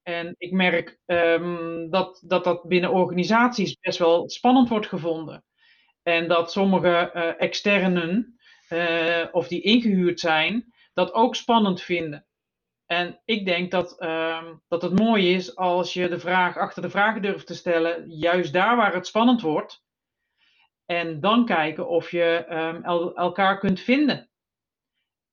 En 0.03 0.35
ik 0.37 0.51
merk 0.51 0.99
ehm, 1.05 1.89
dat, 1.89 2.23
dat 2.25 2.43
dat 2.43 2.67
binnen 2.67 2.91
organisaties 2.91 3.77
best 3.79 3.99
wel 3.99 4.29
spannend 4.29 4.69
wordt 4.69 4.87
gevonden. 4.87 5.43
En 6.03 6.27
dat 6.27 6.51
sommige 6.51 7.11
eh, 7.11 7.33
externen, 7.37 8.34
eh, 8.69 9.25
of 9.31 9.47
die 9.47 9.61
ingehuurd 9.61 10.19
zijn, 10.19 10.73
dat 10.93 11.13
ook 11.13 11.35
spannend 11.35 11.81
vinden. 11.81 12.25
En 12.85 13.21
ik 13.25 13.45
denk 13.45 13.71
dat, 13.71 13.99
ehm, 13.99 14.53
dat 14.67 14.81
het 14.81 14.99
mooi 14.99 15.33
is 15.33 15.55
als 15.55 15.93
je 15.93 16.07
de 16.09 16.19
vraag 16.19 16.57
achter 16.57 16.81
de 16.81 16.89
vraag 16.89 17.19
durft 17.19 17.47
te 17.47 17.55
stellen, 17.55 18.09
juist 18.09 18.53
daar 18.53 18.75
waar 18.75 18.93
het 18.93 19.07
spannend 19.07 19.41
wordt. 19.41 19.83
En 20.85 21.19
dan 21.19 21.45
kijken 21.45 21.87
of 21.87 22.11
je 22.11 22.45
ehm, 22.47 22.83
el- 22.83 23.15
elkaar 23.15 23.59
kunt 23.59 23.79
vinden. 23.79 24.29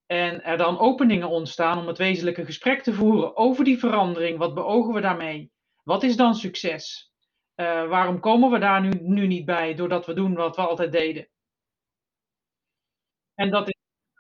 En 0.07 0.45
er 0.45 0.57
dan 0.57 0.79
openingen 0.79 1.29
ontstaan 1.29 1.79
om 1.79 1.87
het 1.87 1.99
wezenlijke 1.99 2.45
gesprek 2.45 2.83
te 2.83 2.95
voeren 2.95 3.37
over 3.37 3.65
die 3.65 3.79
verandering. 3.79 4.39
Wat 4.39 4.55
beogen 4.55 4.95
we 4.95 5.01
daarmee? 5.01 5.53
Wat 5.85 6.03
is 6.03 6.17
dan 6.17 6.35
succes? 6.35 7.13
Eh, 7.55 7.89
waarom 7.89 8.21
komen 8.21 8.51
we 8.51 8.59
daar 8.59 8.81
nu, 8.81 8.91
nu 9.03 9.27
niet 9.27 9.45
bij 9.45 9.75
doordat 9.75 10.07
we 10.07 10.15
doen 10.15 10.35
wat 10.35 10.57
we 10.57 10.63
altijd 10.63 10.93
deden? 10.93 11.29
En 13.35 13.51
dat 13.51 13.69
is, 13.69 13.75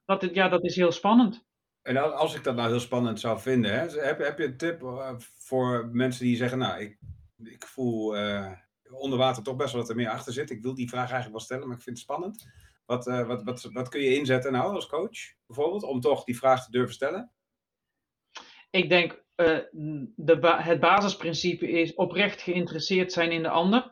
dat, 0.04 0.34
ja, 0.34 0.48
dat 0.48 0.64
is 0.64 0.76
heel 0.76 0.92
spannend. 0.92 1.44
En 1.82 1.96
al- 1.96 2.12
als 2.12 2.34
ik 2.34 2.44
dat 2.44 2.54
nou 2.56 2.68
heel 2.68 2.80
spannend 2.80 3.20
zou 3.20 3.40
vinden, 3.40 3.72
hè, 3.72 4.00
heb, 4.00 4.18
heb 4.18 4.38
je 4.38 4.44
een 4.44 4.56
tip 4.56 4.82
eh, 4.82 5.14
voor 5.18 5.88
mensen 5.92 6.24
die 6.24 6.36
zeggen, 6.36 6.58
nou, 6.58 6.80
ik, 6.80 6.98
ik 7.44 7.66
voel 7.66 8.16
eh, 8.16 8.52
onder 8.90 9.18
water 9.18 9.42
toch 9.42 9.56
best 9.56 9.72
wel 9.72 9.80
dat 9.80 9.90
er 9.90 9.96
meer 9.96 10.08
achter 10.08 10.32
zit. 10.32 10.50
Ik 10.50 10.62
wil 10.62 10.74
die 10.74 10.88
vraag 10.88 11.10
eigenlijk 11.10 11.32
wel 11.32 11.40
stellen, 11.40 11.68
maar 11.68 11.76
ik 11.76 11.82
vind 11.82 11.96
het 11.96 12.04
spannend. 12.06 12.46
Wat, 12.86 13.06
eh, 13.06 13.26
wat, 13.26 13.42
wat, 13.42 13.62
wat 13.72 13.88
kun 13.88 14.00
je 14.00 14.16
inzetten 14.16 14.52
nou 14.52 14.74
als 14.74 14.86
coach, 14.86 15.18
bijvoorbeeld, 15.46 15.82
om 15.82 16.00
toch 16.00 16.24
die 16.24 16.36
vraag 16.36 16.64
te 16.64 16.70
durven 16.70 16.94
stellen? 16.94 17.32
Ik 18.70 18.88
denk, 18.88 19.24
eh, 19.34 19.58
de 20.16 20.38
ba- 20.40 20.62
het 20.62 20.80
basisprincipe 20.80 21.70
is 21.70 21.94
oprecht 21.94 22.42
geïnteresseerd 22.42 23.12
zijn 23.12 23.32
in 23.32 23.42
de 23.42 23.48
ander. 23.48 23.91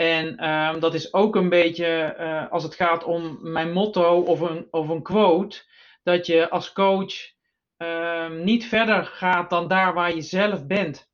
En 0.00 0.36
ehm, 0.36 0.80
dat 0.80 0.94
is 0.94 1.12
ook 1.12 1.36
een 1.36 1.48
beetje, 1.48 1.86
eh, 2.02 2.50
als 2.50 2.62
het 2.62 2.74
gaat 2.74 3.04
om 3.04 3.38
mijn 3.42 3.72
motto 3.72 4.20
of 4.20 4.40
een, 4.40 4.68
of 4.70 4.88
een 4.88 5.02
quote, 5.02 5.62
dat 6.02 6.26
je 6.26 6.50
als 6.50 6.72
coach 6.72 7.14
ehm, 7.76 8.44
niet 8.44 8.66
verder 8.66 9.04
gaat 9.04 9.50
dan 9.50 9.68
daar 9.68 9.94
waar 9.94 10.14
je 10.14 10.20
zelf 10.20 10.66
bent. 10.66 11.10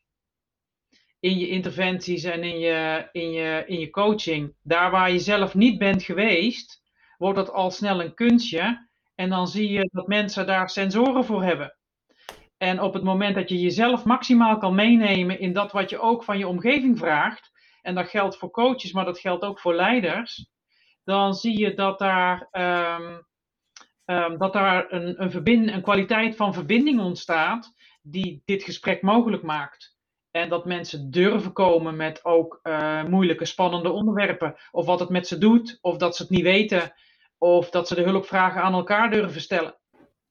In 1.20 1.38
je 1.38 1.48
interventies 1.48 2.24
en 2.24 2.42
in 2.42 2.58
je, 2.58 3.08
in, 3.12 3.32
je, 3.32 3.62
in 3.66 3.80
je 3.80 3.90
coaching. 3.90 4.54
Daar 4.62 4.90
waar 4.90 5.12
je 5.12 5.18
zelf 5.18 5.54
niet 5.54 5.78
bent 5.78 6.02
geweest, 6.02 6.82
wordt 7.18 7.36
dat 7.36 7.52
al 7.52 7.70
snel 7.70 8.00
een 8.00 8.14
kunstje. 8.14 8.88
En 9.14 9.28
dan 9.28 9.48
zie 9.48 9.70
je 9.70 9.88
dat 9.92 10.06
mensen 10.06 10.46
daar 10.46 10.70
sensoren 10.70 11.24
voor 11.24 11.42
hebben. 11.42 11.76
En 12.56 12.80
op 12.80 12.94
het 12.94 13.02
moment 13.02 13.34
dat 13.34 13.48
je 13.48 13.60
jezelf 13.60 14.04
maximaal 14.04 14.58
kan 14.58 14.74
meenemen 14.74 15.38
in 15.38 15.52
dat 15.52 15.72
wat 15.72 15.90
je 15.90 15.98
ook 15.98 16.24
van 16.24 16.38
je 16.38 16.48
omgeving 16.48 16.98
vraagt, 16.98 17.52
en 17.84 17.94
dat 17.94 18.08
geldt 18.08 18.36
voor 18.36 18.50
coaches, 18.50 18.92
maar 18.92 19.04
dat 19.04 19.18
geldt 19.18 19.44
ook 19.44 19.60
voor 19.60 19.74
leiders, 19.74 20.50
dan 21.04 21.34
zie 21.34 21.58
je 21.58 21.74
dat 21.74 21.98
daar, 21.98 22.48
ehm, 22.50 23.18
ehm, 24.04 24.38
dat 24.38 24.52
daar 24.52 24.92
een, 24.92 25.22
een, 25.22 25.30
verbind, 25.30 25.70
een 25.70 25.82
kwaliteit 25.82 26.36
van 26.36 26.54
verbinding 26.54 27.00
ontstaat 27.00 27.74
die 28.02 28.42
dit 28.44 28.62
gesprek 28.62 29.02
mogelijk 29.02 29.42
maakt. 29.42 29.96
En 30.30 30.48
dat 30.48 30.64
mensen 30.64 31.10
durven 31.10 31.52
komen 31.52 31.96
met 31.96 32.24
ook 32.24 32.60
eh, 32.62 33.04
moeilijke, 33.04 33.44
spannende 33.44 33.90
onderwerpen. 33.90 34.54
Of 34.70 34.86
wat 34.86 35.00
het 35.00 35.08
met 35.08 35.26
ze 35.26 35.38
doet, 35.38 35.78
of 35.80 35.96
dat 35.96 36.16
ze 36.16 36.22
het 36.22 36.30
niet 36.30 36.42
weten, 36.42 36.92
of 37.38 37.70
dat 37.70 37.88
ze 37.88 37.94
de 37.94 38.02
hulpvragen 38.02 38.62
aan 38.62 38.72
elkaar 38.72 39.10
durven 39.10 39.40
stellen. 39.40 39.74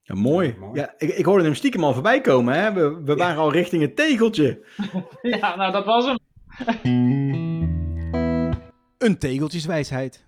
Ja, 0.02 0.14
mooi. 0.14 0.56
Ja, 0.72 0.94
ik, 0.96 1.10
ik 1.10 1.24
hoorde 1.24 1.44
hem 1.44 1.54
stiekem 1.54 1.84
al 1.84 1.92
voorbij 1.92 2.20
komen. 2.20 2.54
Hè? 2.54 2.72
We, 2.72 3.02
we 3.04 3.14
waren 3.14 3.38
al 3.38 3.52
richting 3.52 3.82
het 3.82 3.96
tegeltje. 3.96 4.64
Ja, 5.22 5.56
nou 5.56 5.72
dat 5.72 5.84
was 5.84 6.04
hem. 6.04 6.18
Een 9.04 9.18
tegeltjeswijsheid. 9.18 10.26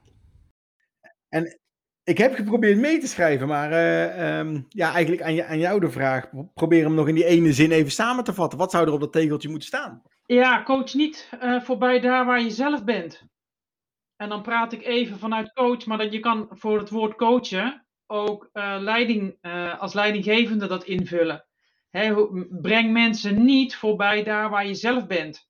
Ik 2.05 2.19
heb 2.19 2.35
geprobeerd 2.35 2.79
mee 2.79 2.99
te 2.99 3.07
schrijven, 3.07 3.49
maar 3.49 3.73
eh, 3.73 4.39
ehm, 4.39 4.61
ja, 4.69 4.93
eigenlijk 4.93 5.23
aan, 5.23 5.35
je, 5.35 5.45
aan 5.45 5.59
jou 5.59 5.81
de 5.81 5.91
vraag. 5.91 6.31
Probeer 6.55 6.85
hem 6.85 6.95
nog 6.95 7.09
in 7.09 7.15
die 7.15 7.25
ene 7.25 7.53
zin 7.53 7.71
even 7.71 7.93
samen 7.93 8.25
te 8.25 8.35
vatten. 8.35 8.59
Wat 8.59 8.71
zou 8.71 8.87
er 8.87 8.93
op 8.93 9.01
dat 9.01 9.13
tegeltje 9.13 9.49
moeten 9.49 9.69
staan? 9.69 10.03
Ja, 10.27 10.63
coach 10.63 10.95
niet 10.95 11.29
eh, 11.41 11.61
voorbij 11.61 12.01
daar 12.01 12.25
waar 12.25 12.41
je 12.41 12.51
zelf 12.51 12.85
bent. 12.85 13.23
En 14.17 14.29
dan 14.29 14.43
praat 14.43 14.73
ik 14.73 14.85
even 14.85 15.19
vanuit 15.19 15.53
coach, 15.53 15.87
maar 15.87 15.99
dat 15.99 16.13
je 16.13 16.21
kan 16.21 16.47
voor 16.51 16.79
het 16.79 16.91
woord 16.91 17.15
coachen 17.15 17.87
ook 18.07 18.49
eh, 18.53 18.77
leiding, 18.79 19.37
eh, 19.41 19.81
als 19.81 19.95
leidinggevende 19.95 20.67
dat 20.67 20.85
invullen. 20.85 21.47
Hè, 21.91 22.27
breng 22.49 22.93
mensen 22.93 23.45
niet 23.45 23.77
voorbij 23.77 24.23
daar 24.23 24.51
waar 24.51 24.67
je 24.67 24.75
zelf 24.75 25.07
bent. 25.07 25.49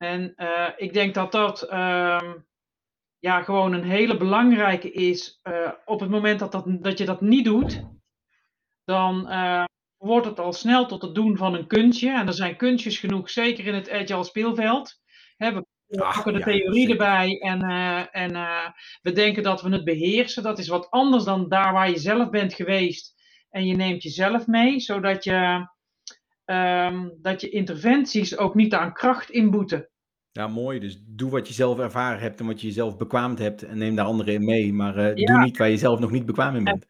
En 0.00 0.34
eh, 0.36 0.68
ik 0.76 0.92
denk 0.92 1.14
dat 1.14 1.32
dat 1.32 1.62
ehm, 1.62 2.32
ja, 3.18 3.42
gewoon 3.42 3.72
een 3.72 3.84
hele 3.84 4.16
belangrijke 4.16 4.92
is. 4.92 5.38
Eh, 5.42 5.72
op 5.84 6.00
het 6.00 6.10
moment 6.10 6.38
dat, 6.38 6.52
dat, 6.52 6.64
dat 6.68 6.98
je 6.98 7.04
dat 7.04 7.20
niet 7.20 7.44
doet, 7.44 7.84
dan 8.84 9.28
eh, 9.28 9.64
wordt 9.96 10.26
het 10.26 10.40
al 10.40 10.52
snel 10.52 10.86
tot 10.86 11.02
het 11.02 11.14
doen 11.14 11.36
van 11.36 11.54
een 11.54 11.66
kunstje. 11.66 12.10
En 12.10 12.26
er 12.26 12.32
zijn 12.32 12.56
kunstjes 12.56 12.98
genoeg, 12.98 13.30
zeker 13.30 13.66
in 13.66 13.74
het 13.74 13.90
agile 13.90 14.24
speelveld. 14.24 15.00
Hè, 15.36 15.52
we 15.52 15.66
Ach, 15.98 16.14
pakken 16.14 16.32
de 16.32 16.38
ja, 16.38 16.44
theorie 16.44 16.86
zeker. 16.86 16.90
erbij 16.90 17.38
en, 17.38 17.62
en 18.10 18.32
we 19.02 19.12
denken 19.12 19.42
dat 19.42 19.62
we 19.62 19.70
het 19.70 19.84
beheersen. 19.84 20.42
Dat 20.42 20.58
is 20.58 20.68
wat 20.68 20.90
anders 20.90 21.24
dan 21.24 21.48
daar 21.48 21.72
waar 21.72 21.90
je 21.90 21.98
zelf 21.98 22.30
bent 22.30 22.54
geweest. 22.54 23.14
En 23.50 23.66
je 23.66 23.76
neemt 23.76 24.02
jezelf 24.02 24.46
mee, 24.46 24.80
zodat 24.80 25.24
je, 25.24 25.68
ehm, 26.50 27.08
dat 27.22 27.40
je 27.40 27.48
interventies 27.48 28.36
ook 28.38 28.54
niet 28.54 28.74
aan 28.74 28.92
kracht 28.92 29.30
inboeten. 29.30 29.88
Ja, 30.32 30.46
mooi. 30.48 30.78
Dus 30.78 31.02
doe 31.06 31.30
wat 31.30 31.48
je 31.48 31.54
zelf 31.54 31.78
ervaren 31.78 32.20
hebt 32.20 32.40
en 32.40 32.46
wat 32.46 32.60
je 32.60 32.66
jezelf 32.66 32.96
bekwaamd 32.96 33.38
hebt. 33.38 33.62
En 33.62 33.78
neem 33.78 33.94
daar 33.94 34.04
anderen 34.06 34.34
in 34.34 34.44
mee. 34.44 34.72
Maar 34.72 34.96
eh, 34.96 35.16
Ja. 35.16 35.32
doe 35.32 35.44
niet 35.44 35.58
waar 35.58 35.70
je 35.70 35.76
zelf 35.76 35.98
nog 35.98 36.10
niet 36.10 36.26
bekwaam 36.26 36.56
in 36.56 36.64
bent. 36.64 36.86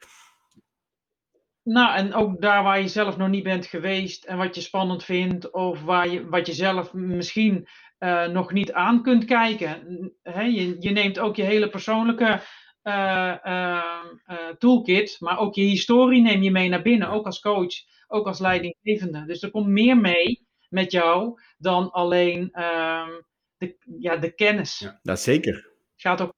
Nou, 1.63 1.97
en 1.97 2.15
ook 2.15 2.41
daar 2.41 2.63
waar 2.63 2.81
je 2.81 2.89
zelf 2.89 3.17
nog 3.17 3.29
niet 3.29 3.43
bent 3.43 3.67
geweest 3.67 4.25
en 4.25 4.37
wat 4.37 4.55
je 4.55 4.61
spannend 4.61 5.05
vindt, 5.05 5.53
of 5.53 5.83
waar 5.83 6.09
je, 6.09 6.29
wat 6.29 6.47
je 6.47 6.53
zelf 6.53 6.93
misschien 6.93 7.69
eh, 7.99 8.27
nog 8.27 8.53
niet 8.53 8.73
aan 8.73 9.03
kunt 9.03 9.25
kijken. 9.25 9.79
Je, 10.23 10.77
je 10.79 10.91
neemt 10.91 11.19
ook 11.19 11.37
je 11.37 11.43
hele 11.43 11.69
persoonlijke 11.69 12.41
eh, 12.83 13.45
eh, 13.45 13.83
eh, 14.25 14.49
toolkit, 14.59 15.17
maar 15.19 15.39
ook 15.39 15.55
je 15.55 15.63
historie 15.63 16.23
neem 16.23 16.43
je 16.43 16.51
mee 16.51 16.69
naar 16.69 16.83
binnen, 16.83 17.09
ook 17.09 17.27
als 17.27 17.41
coach, 17.41 17.75
ook 18.11 18.27
als 18.27 18.39
leidinggevende. 18.39 19.25
Dus 19.27 19.43
er 19.43 19.51
komt 19.51 19.67
meer 19.67 19.97
mee 19.97 20.47
met 20.69 20.93
jou 20.93 21.41
dan 21.59 21.91
alleen 21.91 22.51
ehm, 22.53 23.11
de, 23.57 23.77
ja, 23.99 24.17
de 24.17 24.35
kennis. 24.35 24.79
Ja. 24.79 25.01
Dat 25.03 25.21
zeker. 25.21 25.55
Het 25.55 26.01
gaat 26.01 26.21
ook 26.21 26.35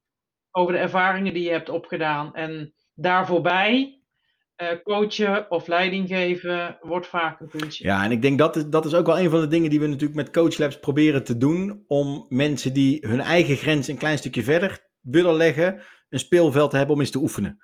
over 0.51 0.73
de 0.73 0.79
ervaringen 0.79 1.35
die 1.35 1.43
je 1.43 1.51
hebt 1.51 1.69
opgedaan. 1.69 2.35
En 2.35 2.75
daar 2.95 3.27
voorbij 3.27 4.03
eh, 4.57 4.69
coachen 4.83 5.51
of 5.51 5.67
leiding 5.67 6.09
geven 6.09 6.79
wordt 6.81 7.07
vaak 7.07 7.41
een 7.41 7.49
kunstje. 7.49 7.85
Ja, 7.85 8.05
en 8.05 8.11
ik 8.11 8.23
denk 8.23 8.39
dat 8.39 8.57
is, 8.57 8.67
dat 8.67 8.85
is 8.85 8.95
ook 8.95 9.07
wel 9.07 9.19
een 9.19 9.31
van 9.31 9.41
de 9.41 9.47
dingen 9.47 9.71
die 9.71 9.81
we 9.81 9.87
natuurlijk 9.87 10.15
met 10.15 10.31
Coach 10.31 10.59
Labs 10.59 10.79
proberen 10.79 11.25
te 11.25 11.37
doen. 11.37 11.85
Om 11.87 12.27
mensen 12.29 12.73
die 12.73 13.07
hun 13.07 13.21
eigen 13.21 13.57
grens 13.57 13.89
een 13.89 13.99
klein 13.99 14.19
stukje 14.19 14.43
verder 14.43 14.91
willen 15.01 15.35
leggen, 15.35 15.83
een 16.09 16.19
speelveld 16.19 16.71
te 16.71 16.77
hebben 16.77 16.95
om 16.95 17.01
eens 17.01 17.11
te 17.11 17.19
oefenen. 17.19 17.63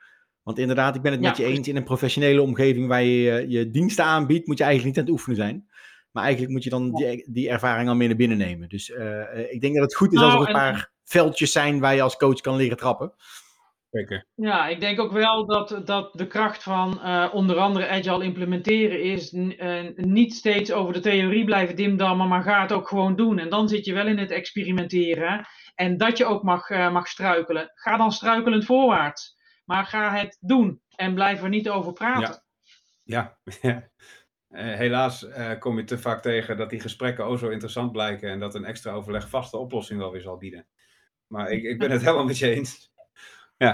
Want 0.49 0.61
inderdaad, 0.61 0.95
ik 0.97 1.03
ben 1.03 1.13
het 1.13 1.21
met 1.21 1.37
Ja, 1.37 1.45
je 1.47 1.51
eens. 1.53 1.69
In 1.69 1.77
een 1.77 1.85
professionele 1.85 2.43
omgeving 2.43 2.89
waar 2.89 3.03
je 3.03 3.23
je, 3.23 3.45
je 3.49 3.71
diensten 3.71 4.05
aanbiedt, 4.05 4.47
moet 4.47 4.59
je 4.59 4.65
eigenlijk 4.65 4.97
niet 4.97 5.05
aan 5.05 5.13
het 5.13 5.21
oefenen 5.21 5.37
zijn. 5.37 5.69
Maar 6.13 6.23
eigenlijk 6.23 6.53
moet 6.53 6.65
je 6.65 6.71
dan 6.71 6.95
die, 6.95 7.33
die 7.33 7.49
ervaring 7.49 7.89
al 7.89 7.95
mee 7.95 8.09
naar 8.09 8.17
binnen 8.17 8.39
nemen. 8.39 8.69
Dus 8.69 8.91
eh, 8.91 9.21
eh, 9.21 9.53
ik 9.53 9.61
denk 9.61 9.75
dat 9.75 9.83
het 9.85 9.95
goed 9.95 10.13
is 10.13 10.21
als 10.21 10.33
er 10.33 10.39
Nou, 10.39 10.51
een 10.51 10.55
en- 10.57 10.73
paar 10.73 10.91
veldjes 11.05 11.53
zijn 11.53 11.81
waar 11.81 11.95
je 11.95 12.03
als 12.03 12.17
coach 12.17 12.41
kan 12.41 12.57
leren 12.57 12.77
trappen. 12.77 13.13
Zeker. 13.91 14.27
Ja, 14.35 14.67
ik 14.67 14.81
denk 14.81 15.01
ook 15.01 15.13
wel 15.13 15.47
dat, 15.47 15.81
dat 15.85 16.13
de 16.13 16.27
kracht 16.27 16.63
van 16.63 17.01
eh, 17.03 17.29
onder 17.33 17.57
andere 17.57 17.89
agile 17.89 18.25
implementeren 18.25 19.03
is 19.03 19.33
eh, 19.33 19.81
niet 19.95 20.35
steeds 20.35 20.73
over 20.73 20.93
de 20.93 21.01
theorie 21.01 21.45
blijven 21.45 21.77
dimdammen, 21.77 22.29
maar 22.29 22.43
ga 22.43 22.63
het 22.63 22.73
ook 22.73 22.89
gewoon 22.89 23.17
doen. 23.17 23.39
En 23.39 23.49
dan 23.49 23.69
zit 23.69 23.85
je 23.85 23.93
wel 23.95 24.07
in 24.07 24.19
het 24.19 24.31
experimenteren. 24.31 25.47
En 25.75 25.97
dat 25.97 26.19
je 26.19 26.25
ook 26.25 26.43
mag, 26.43 26.69
eh, 26.71 26.93
mag 26.93 27.07
struikelen. 27.07 27.71
Ga 27.75 27.97
dan 27.97 28.13
struikelend 28.13 28.65
voorwaarts. 28.65 29.37
Maar 29.69 29.85
ga 29.85 30.15
het 30.15 30.39
doen 30.41 30.83
en 30.97 31.15
blijf 31.15 31.43
er 31.43 31.49
niet 31.49 31.69
over 31.69 31.93
praten. 31.93 32.43
Ja, 33.03 33.39
Eh, 34.49 34.75
helaas 34.75 35.29
eh, 35.29 35.59
kom 35.59 35.77
je 35.79 35.85
te 35.85 35.99
vaak 35.99 36.23
tegen 36.23 36.57
dat 36.57 36.71
die 36.71 36.81
gesprekken 36.81 37.25
ook 37.25 37.39
zo 37.39 37.49
interessant 37.49 37.93
blijken 37.93 38.31
en 38.31 38.41
dat 38.41 38.55
een 38.55 38.65
extra 38.65 38.93
overleg 38.93 39.29
vaste 39.29 39.57
oplossing 39.57 40.01
wel 40.01 40.13
weer 40.13 40.21
zal 40.21 40.37
bieden. 40.37 40.67
Maar 41.27 41.51
ik, 41.51 41.63
ik 41.63 41.79
ben 41.79 41.91
het 41.91 42.01
helemaal 42.01 42.25
met 42.25 42.39
je 42.39 42.51
eens. 42.51 42.93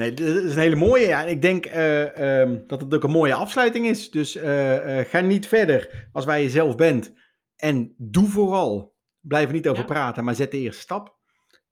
Nee, 0.00 0.12
dit 0.12 0.44
is 0.44 0.54
een 0.54 0.60
hele 0.60 0.76
mooie. 0.76 1.06
Ja. 1.06 1.22
En 1.22 1.28
ik 1.28 1.42
denk 1.42 1.66
eh, 1.66 2.40
ehm, 2.40 2.58
dat 2.66 2.80
het 2.80 2.94
ook 2.94 3.02
een 3.02 3.10
mooie 3.10 3.34
afsluiting 3.34 3.86
is. 3.86 4.10
Dus 4.10 4.36
eh, 4.36 4.98
eh, 5.00 5.06
ga 5.06 5.20
niet 5.20 5.46
verder 5.48 6.08
als 6.12 6.24
waar 6.24 6.40
je 6.40 6.50
zelf 6.50 6.76
bent. 6.76 7.12
En 7.56 7.94
doe 7.98 8.28
vooral. 8.28 8.94
Blijf 9.20 9.46
er 9.46 9.52
niet 9.52 9.68
over 9.68 9.82
Ja. 9.82 9.88
praten, 9.88 10.24
maar 10.24 10.34
zet 10.34 10.50
de 10.50 10.58
eerste 10.58 10.80
stap. 10.80 11.18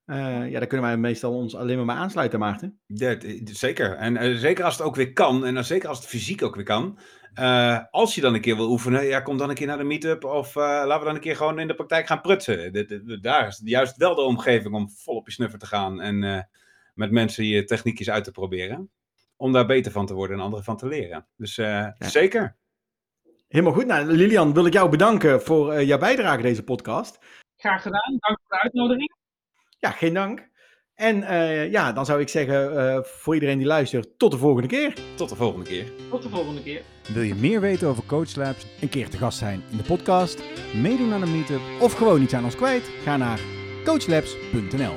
Eh, 0.08 0.50
ja, 0.50 0.58
daar 0.58 0.66
kunnen 0.68 0.86
wij 0.86 0.96
meestal 0.96 1.34
ons 1.34 1.54
alleen 1.56 1.76
maar 1.76 1.86
bij 1.86 1.94
aansluiten, 1.94 2.38
Maarten. 2.38 2.80
D- 2.94 3.48
zeker. 3.58 3.94
En 3.96 4.16
eh, 4.16 4.34
zeker 4.36 4.64
als 4.64 4.76
het 4.78 4.86
ook 4.86 4.96
weer 4.96 5.12
kan, 5.12 5.44
en 5.46 5.54
dan 5.54 5.64
zeker 5.64 5.88
als 5.88 5.98
het 5.98 6.06
fysiek 6.06 6.42
ook 6.42 6.54
weer 6.54 6.64
kan. 6.64 6.98
Eh, 7.34 7.78
als 7.90 8.14
je 8.14 8.20
dan 8.20 8.34
een 8.34 8.40
keer 8.40 8.56
wil 8.56 8.70
oefenen, 8.70 9.04
ja, 9.04 9.20
kom 9.20 9.38
dan 9.38 9.48
een 9.48 9.54
keer 9.54 9.66
naar 9.66 9.78
de 9.78 9.84
meetup 9.84 10.24
of 10.24 10.56
eh, 10.56 10.62
laten 10.62 10.98
we 10.98 11.04
dan 11.04 11.14
een 11.14 11.20
keer 11.20 11.36
gewoon 11.36 11.58
in 11.58 11.66
de 11.66 11.74
praktijk 11.74 12.06
gaan 12.06 12.20
prutsen. 12.20 12.72
Dit- 12.72 13.22
daar 13.22 13.46
is 13.46 13.60
juist 13.64 13.96
wel 13.96 14.14
de 14.14 14.20
omgeving 14.20 14.74
om 14.74 14.90
vol 14.90 15.16
op 15.16 15.26
je 15.26 15.32
snuffer 15.32 15.58
te 15.58 15.66
gaan 15.66 16.00
en 16.00 16.24
eh, 16.24 16.40
met 16.94 17.10
mensen 17.10 17.44
je 17.44 17.64
techniekjes 17.64 18.10
uit 18.10 18.24
te 18.24 18.30
proberen. 18.30 18.90
Om 19.36 19.52
daar 19.52 19.66
beter 19.66 19.92
van 19.92 20.06
te 20.06 20.14
worden 20.14 20.36
en 20.36 20.42
anderen 20.42 20.64
van 20.64 20.76
te 20.76 20.86
leren. 20.86 21.26
Dus 21.36 21.58
eh, 21.58 21.86
zeker. 21.98 22.56
Helemaal 23.48 23.72
goed. 23.74 23.86
Nou, 23.86 24.06
Lilian, 24.06 24.52
wil 24.54 24.66
ik 24.66 24.72
jou 24.72 24.90
bedanken 24.90 25.42
voor 25.42 25.72
eh, 25.72 25.86
jouw 25.86 25.98
bijdrage 25.98 26.36
aan 26.36 26.42
deze 26.42 26.64
podcast. 26.64 27.18
Graag 27.56 27.82
gedaan. 27.82 28.16
Dank 28.18 28.38
voor 28.40 28.56
de 28.56 28.62
uitnodiging. 28.62 29.16
Ja, 29.78 29.90
geen 29.90 30.14
dank. 30.14 30.48
En 30.94 31.22
eh, 31.22 31.70
ja, 31.70 31.92
dan 31.92 32.04
zou 32.06 32.20
ik 32.20 32.28
zeggen 32.28 32.78
eh, 32.78 33.02
voor 33.02 33.34
iedereen 33.34 33.58
die 33.58 33.66
luistert, 33.66 34.08
tot 34.16 34.30
de 34.30 34.38
volgende 34.38 34.68
keer. 34.68 34.94
Tot 35.14 35.28
de 35.28 35.36
volgende 35.36 35.66
keer. 35.66 35.84
Tot 36.10 36.22
de 36.22 36.28
volgende 36.28 36.62
keer. 36.62 36.82
Wil 37.12 37.22
je 37.22 37.34
meer 37.34 37.60
weten 37.60 37.88
over 37.88 38.06
Coach 38.06 38.34
Labs, 38.34 38.66
een 38.80 38.88
keer 38.88 39.08
te 39.08 39.16
gast 39.16 39.38
zijn 39.38 39.62
in 39.70 39.76
de 39.76 39.82
podcast, 39.82 40.42
meedoen 40.74 41.12
aan 41.12 41.22
een 41.22 41.32
meetup 41.32 41.60
of 41.80 41.92
gewoon 41.92 42.22
iets 42.22 42.34
aan 42.34 42.44
ons 42.44 42.56
kwijt? 42.56 42.90
Ga 43.02 43.16
naar 43.16 43.40
coachlabs.nl. 43.84 44.94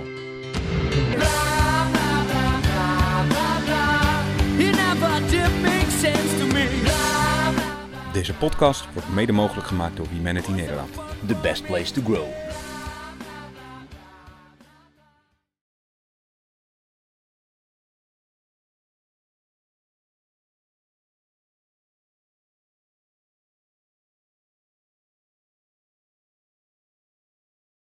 Deze 8.13 8.33
podcast 8.33 8.93
wordt 8.93 9.13
mede 9.13 9.31
mogelijk 9.31 9.67
gemaakt 9.67 9.97
door 9.97 10.07
Humanity 10.07 10.51
Nederland. 10.51 10.93
The 11.27 11.35
best 11.41 11.65
place 11.65 11.93
to 11.93 12.01
grow. 12.01 12.27